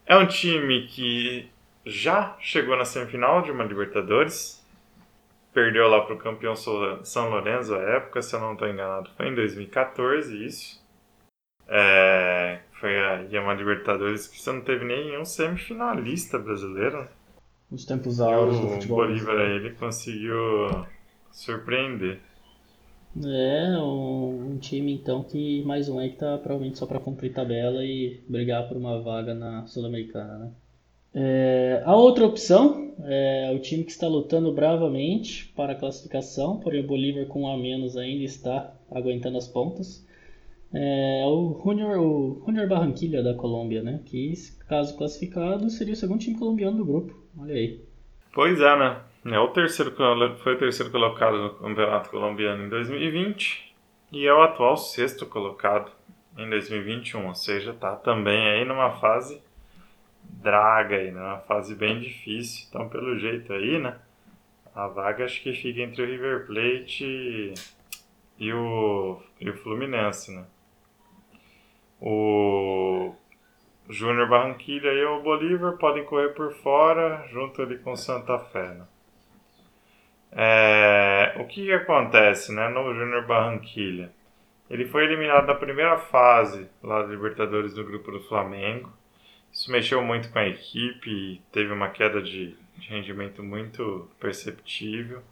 É 0.05 0.17
um 0.17 0.27
time 0.27 0.85
que 0.87 1.49
já 1.85 2.35
chegou 2.41 2.75
na 2.75 2.83
semifinal 2.83 3.41
de 3.41 3.49
uma 3.49 3.63
Libertadores, 3.63 4.61
perdeu 5.53 5.87
lá 5.87 6.01
para 6.01 6.13
o 6.13 6.17
campeão 6.17 6.57
São 6.57 7.29
Lourenço 7.29 7.73
à 7.73 7.79
época, 7.79 8.21
se 8.21 8.35
eu 8.35 8.41
não 8.41 8.51
estou 8.51 8.67
enganado, 8.67 9.09
foi 9.15 9.29
em 9.29 9.33
2014 9.33 10.45
isso. 10.45 10.85
É, 11.69 12.59
foi 12.79 12.97
aí 12.97 13.37
uma 13.37 13.53
Libertadores 13.53 14.27
que 14.27 14.39
você 14.41 14.51
não 14.51 14.61
teve 14.61 14.85
nenhum 14.85 15.25
semifinalista 15.25 16.39
brasileiro. 16.39 17.07
Os 17.71 17.85
tempos 17.85 18.19
áureos 18.19 18.59
do 18.59 18.67
O 18.67 18.69
futebol. 18.69 18.97
Bolívar 18.97 19.35
brasileiro. 19.35 19.65
aí, 19.65 19.67
ele 19.67 19.75
conseguiu 19.75 20.87
surpreender. 21.31 22.19
É, 23.23 23.77
um, 23.79 24.51
um 24.51 24.57
time 24.59 24.93
então 24.93 25.23
que 25.23 25.63
mais 25.63 25.89
um 25.89 25.97
aí 25.99 26.11
que 26.11 26.17
tá 26.17 26.37
provavelmente 26.37 26.77
só 26.77 26.85
para 26.85 26.99
cumprir 26.99 27.33
tabela 27.33 27.83
e 27.83 28.21
brigar 28.29 28.67
por 28.67 28.77
uma 28.77 29.01
vaga 29.01 29.33
na 29.33 29.65
Sul-Americana, 29.65 30.37
né? 30.37 30.51
É, 31.13 31.81
a 31.85 31.95
outra 31.95 32.25
opção 32.25 32.93
é 33.03 33.51
o 33.53 33.59
time 33.59 33.83
que 33.83 33.91
está 33.91 34.07
lutando 34.07 34.53
bravamente 34.53 35.51
para 35.55 35.73
a 35.73 35.75
classificação, 35.75 36.59
porém 36.59 36.81
o 36.81 36.87
Bolívar 36.87 37.25
com 37.25 37.43
um 37.43 37.51
a 37.51 37.57
menos 37.57 37.97
ainda 37.97 38.23
está 38.23 38.73
aguentando 38.91 39.37
as 39.37 39.47
pontas. 39.47 40.05
É 40.73 41.23
o 41.25 41.59
Junior, 41.63 41.97
o 41.99 42.43
Junior 42.45 42.67
Barranquilla 42.67 43.23
da 43.23 43.33
Colômbia, 43.33 43.81
né? 43.81 44.01
Que 44.05 44.33
caso 44.67 44.95
classificado 44.97 45.69
seria 45.69 45.93
o 45.93 45.97
segundo 45.97 46.19
time 46.19 46.37
colombiano 46.37 46.77
do 46.77 46.85
grupo. 46.85 47.15
Olha 47.39 47.55
aí. 47.55 47.83
Pois 48.33 48.59
é, 48.59 48.77
né? 48.77 49.01
É 49.25 49.39
o 49.39 49.47
terceiro, 49.49 49.93
foi 50.37 50.55
o 50.55 50.59
terceiro 50.59 50.91
colocado 50.91 51.37
no 51.37 51.49
Campeonato 51.55 52.09
Colombiano 52.09 52.65
em 52.65 52.69
2020 52.69 53.75
e 54.11 54.25
é 54.25 54.33
o 54.33 54.41
atual 54.41 54.77
sexto 54.77 55.25
colocado 55.25 55.91
em 56.37 56.49
2021, 56.49 57.27
ou 57.27 57.35
seja, 57.35 57.73
tá 57.73 57.95
também 57.95 58.47
aí 58.47 58.63
numa 58.63 58.91
fase 58.91 59.41
draga 60.23 60.95
aí, 60.95 61.11
né? 61.11 61.19
Uma 61.19 61.39
fase 61.39 61.75
bem 61.75 61.99
difícil. 61.99 62.67
Então, 62.69 62.87
pelo 62.87 63.17
jeito 63.19 63.51
aí, 63.51 63.79
né? 63.79 63.97
A 64.73 64.87
vaga 64.87 65.25
acho 65.25 65.41
que 65.41 65.51
fica 65.51 65.81
entre 65.81 66.01
o 66.01 66.05
River 66.05 66.45
Plate 66.45 67.53
e 68.39 68.53
o, 68.53 69.19
e 69.41 69.49
o 69.49 69.57
Fluminense, 69.57 70.31
né? 70.31 70.45
O 72.01 73.13
Júnior 73.89 74.29
Barranquilla 74.29 74.91
e 74.93 75.03
o 75.05 75.21
Bolívar 75.21 75.73
podem 75.77 76.05
correr 76.05 76.29
por 76.29 76.53
fora, 76.53 77.27
junto 77.31 77.61
ali 77.61 77.77
com 77.79 77.91
o 77.91 77.97
Santa 77.97 78.37
Fé. 78.39 78.69
Né? 78.69 78.85
É, 80.31 81.33
o 81.37 81.45
que, 81.45 81.65
que 81.65 81.73
acontece 81.73 82.53
né, 82.53 82.69
no 82.69 82.93
Júnior 82.93 83.25
Barranquilla? 83.25 84.11
Ele 84.69 84.85
foi 84.85 85.05
eliminado 85.05 85.47
na 85.47 85.55
primeira 85.55 85.97
fase 85.97 86.69
lá 86.83 87.01
da 87.01 87.07
Libertadores 87.07 87.73
do 87.73 87.83
grupo 87.83 88.11
do 88.11 88.19
Flamengo. 88.21 88.93
Isso 89.51 89.71
mexeu 89.71 90.01
muito 90.03 90.31
com 90.31 90.37
a 90.37 90.47
equipe 90.47 91.09
e 91.09 91.41
teve 91.51 91.73
uma 91.73 91.89
queda 91.89 92.21
de, 92.21 92.55
de 92.77 92.87
rendimento 92.87 93.41
muito 93.41 94.07
perceptível. 94.19 95.23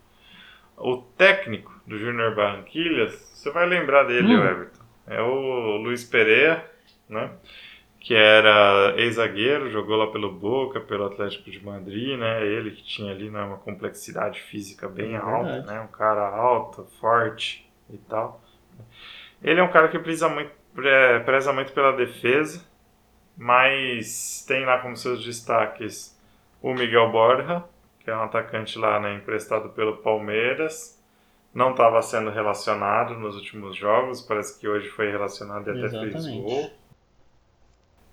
O 0.75 0.97
técnico 0.97 1.71
do 1.85 1.97
Júnior 1.99 2.33
Barranquilla, 2.35 3.07
você 3.09 3.51
vai 3.51 3.67
lembrar 3.67 4.03
dele, 4.05 4.35
Hum. 4.35 4.43
Everton. 4.43 4.86
É 5.07 5.21
o 5.21 5.77
Luiz 5.77 6.03
Pereira, 6.03 6.69
né? 7.09 7.31
que 7.99 8.15
era 8.15 8.93
ex-zagueiro, 8.97 9.69
jogou 9.69 9.97
lá 9.97 10.07
pelo 10.07 10.31
Boca, 10.31 10.79
pelo 10.79 11.05
Atlético 11.05 11.51
de 11.51 11.63
Madrid, 11.63 12.17
né? 12.17 12.45
Ele 12.45 12.71
que 12.71 12.83
tinha 12.83 13.11
ali 13.11 13.29
né, 13.29 13.41
uma 13.41 13.57
complexidade 13.57 14.41
física 14.41 14.87
bem 14.87 15.15
É 15.15 15.17
alta, 15.17 15.43
verdade. 15.51 15.67
né? 15.67 15.81
Um 15.81 15.87
cara 15.87 16.27
alto, 16.29 16.85
forte 16.99 17.69
e 17.89 17.97
tal. 17.97 18.41
Ele 19.43 19.59
é 19.59 19.63
um 19.63 19.71
cara 19.71 19.87
que 19.89 19.99
preza 19.99 20.29
muito, 20.29 20.51
pre- 20.73 21.19
preza 21.25 21.53
muito 21.53 21.73
pela 21.73 21.91
defesa, 21.93 22.63
mas 23.37 24.45
tem 24.47 24.65
lá 24.65 24.79
como 24.79 24.97
seus 24.97 25.23
destaques 25.23 26.17
o 26.61 26.73
Miguel 26.73 27.11
Borja, 27.11 27.63
que 27.99 28.09
é 28.09 28.15
um 28.15 28.23
atacante 28.23 28.79
lá, 28.79 28.99
né, 28.99 29.15
emprestado 29.15 29.69
pelo 29.69 29.97
Palmeiras. 29.97 30.96
Não 31.57 31.71
estava 31.71 31.99
sendo 32.03 32.29
relacionado 32.29 33.15
nos 33.15 33.35
últimos 33.35 33.75
jogos, 33.75 34.21
parece 34.21 34.59
que 34.59 34.67
hoje 34.67 34.89
foi 34.89 35.09
relacionado 35.09 35.67
e 35.67 35.71
até 35.71 35.89
fez 35.89 36.13
Exatamente. 36.13 36.43
gol. 36.43 36.71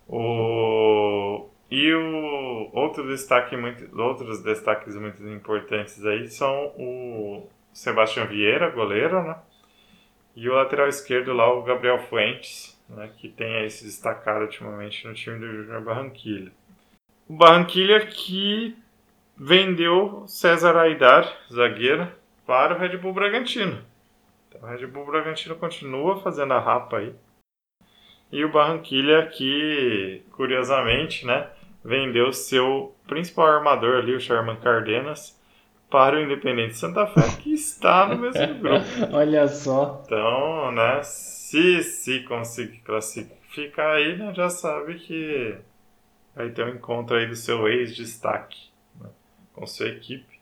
O... 0.08 1.50
E 1.70 1.92
o 1.92 2.70
outro 2.72 3.06
destaque 3.06 3.54
muito, 3.54 4.00
outros 4.00 4.42
destaques 4.42 4.96
muito 4.96 5.22
importantes 5.28 6.02
aí 6.06 6.26
são 6.26 6.72
o 6.78 7.46
Sebastião 7.70 8.26
Vieira, 8.26 8.70
goleiro, 8.70 9.22
né? 9.22 9.36
E 10.34 10.48
o 10.48 10.54
lateral 10.54 10.88
esquerdo 10.88 11.34
lá, 11.34 11.52
o 11.52 11.64
Gabriel 11.64 11.98
Fuentes, 11.98 12.82
né? 12.88 13.10
que 13.18 13.28
tem 13.28 13.56
aí 13.56 13.68
se 13.68 13.84
destacado 13.84 14.46
ultimamente 14.46 15.06
no 15.06 15.12
time 15.12 15.38
do 15.38 15.52
Júnior 15.52 15.82
Barranquilla. 15.82 16.50
O 17.28 17.34
Barranquilla 17.34 18.00
que 18.06 18.74
vendeu 19.36 20.24
César 20.26 20.78
Aidar, 20.78 21.30
zagueiro, 21.52 22.08
para 22.46 22.74
o 22.74 22.78
Red 22.78 22.96
Bull 22.98 23.12
Bragantino. 23.12 23.82
Então 24.48 24.60
o 24.62 24.66
Red 24.66 24.86
Bull 24.86 25.06
Bragantino 25.06 25.56
continua 25.56 26.20
fazendo 26.20 26.52
a 26.52 26.60
rapa 26.60 26.98
aí. 26.98 27.14
E 28.30 28.44
o 28.44 28.50
Barranquilla 28.50 29.26
que, 29.26 30.22
curiosamente, 30.32 31.24
né, 31.24 31.48
vendeu 31.84 32.32
seu 32.32 32.94
principal 33.06 33.46
armador 33.46 33.98
ali, 33.98 34.14
o 34.14 34.20
Sherman 34.20 34.56
Cardenas, 34.56 35.38
para 35.90 36.16
o 36.16 36.20
Independente 36.20 36.76
Santa 36.76 37.06
Fé, 37.06 37.20
que 37.40 37.52
está 37.52 38.08
no 38.08 38.16
mesmo 38.18 38.54
grupo. 38.58 38.84
Olha 39.12 39.46
só. 39.46 40.02
Então, 40.04 40.72
né, 40.72 41.00
se 41.04 41.82
se 41.84 42.20
conseguir 42.24 42.78
classificar 42.78 43.96
aí, 43.96 44.16
né, 44.16 44.34
já 44.34 44.48
sabe 44.48 44.94
que 44.94 45.56
vai 46.34 46.48
ter 46.50 46.64
um 46.64 46.70
encontro 46.70 47.16
aí 47.16 47.26
do 47.26 47.36
seu 47.36 47.68
ex-destaque 47.68 48.70
né, 49.00 49.08
com 49.52 49.64
sua 49.66 49.86
equipe. 49.86 50.33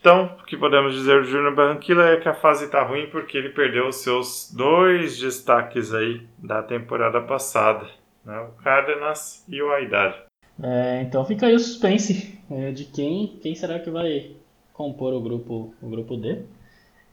Então, 0.00 0.36
o 0.40 0.44
que 0.44 0.56
podemos 0.56 0.94
dizer 0.94 1.22
do 1.22 1.28
Júnior 1.28 1.54
Barranquilla 1.54 2.08
é 2.08 2.16
que 2.16 2.28
a 2.28 2.34
fase 2.34 2.66
está 2.66 2.82
ruim 2.82 3.08
porque 3.10 3.36
ele 3.36 3.50
perdeu 3.50 3.88
os 3.88 3.96
seus 3.96 4.52
dois 4.54 5.18
destaques 5.18 5.92
aí 5.92 6.22
da 6.38 6.62
temporada 6.62 7.20
passada, 7.20 7.86
né, 8.24 8.38
o 8.40 8.62
Cárdenas 8.62 9.44
e 9.48 9.62
o 9.62 9.70
Aidar. 9.72 10.26
É, 10.62 11.02
então 11.02 11.24
fica 11.24 11.46
aí 11.46 11.54
o 11.54 11.58
suspense 11.58 12.38
é, 12.50 12.70
de 12.70 12.84
quem, 12.84 13.38
quem 13.42 13.54
será 13.54 13.78
que 13.78 13.90
vai 13.90 14.30
compor 14.72 15.12
o 15.12 15.20
grupo, 15.20 15.74
o 15.82 15.88
grupo 15.88 16.16
D. 16.16 16.42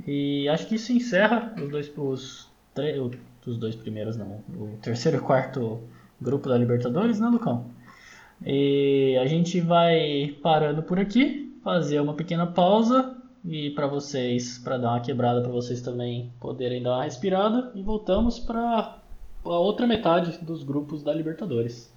E 0.07 0.47
acho 0.49 0.67
que 0.67 0.75
isso 0.75 0.91
encerra 0.91 1.53
os 1.57 1.69
dois, 1.69 1.91
os, 1.95 2.51
os 3.45 3.57
dois 3.57 3.75
primeiros, 3.75 4.17
não, 4.17 4.43
o 4.55 4.77
terceiro 4.81 5.17
e 5.17 5.21
quarto 5.21 5.81
grupo 6.19 6.49
da 6.49 6.57
Libertadores, 6.57 7.19
né, 7.19 7.27
Lucão? 7.27 7.65
E 8.43 9.17
a 9.21 9.25
gente 9.27 9.59
vai 9.59 10.35
parando 10.41 10.81
por 10.81 10.99
aqui, 10.99 11.50
fazer 11.63 11.99
uma 11.99 12.13
pequena 12.13 12.47
pausa 12.47 13.15
e 13.43 13.71
para 13.71 13.87
vocês, 13.87 14.57
para 14.59 14.77
dar 14.77 14.89
uma 14.91 14.99
quebrada 14.99 15.41
para 15.41 15.51
vocês 15.51 15.81
também 15.81 16.31
poderem 16.39 16.81
dar 16.81 16.95
uma 16.95 17.03
respirada 17.03 17.71
e 17.73 17.81
voltamos 17.81 18.39
para 18.39 18.97
a 19.43 19.59
outra 19.59 19.87
metade 19.87 20.37
dos 20.43 20.63
grupos 20.63 21.01
da 21.01 21.13
Libertadores. 21.13 21.91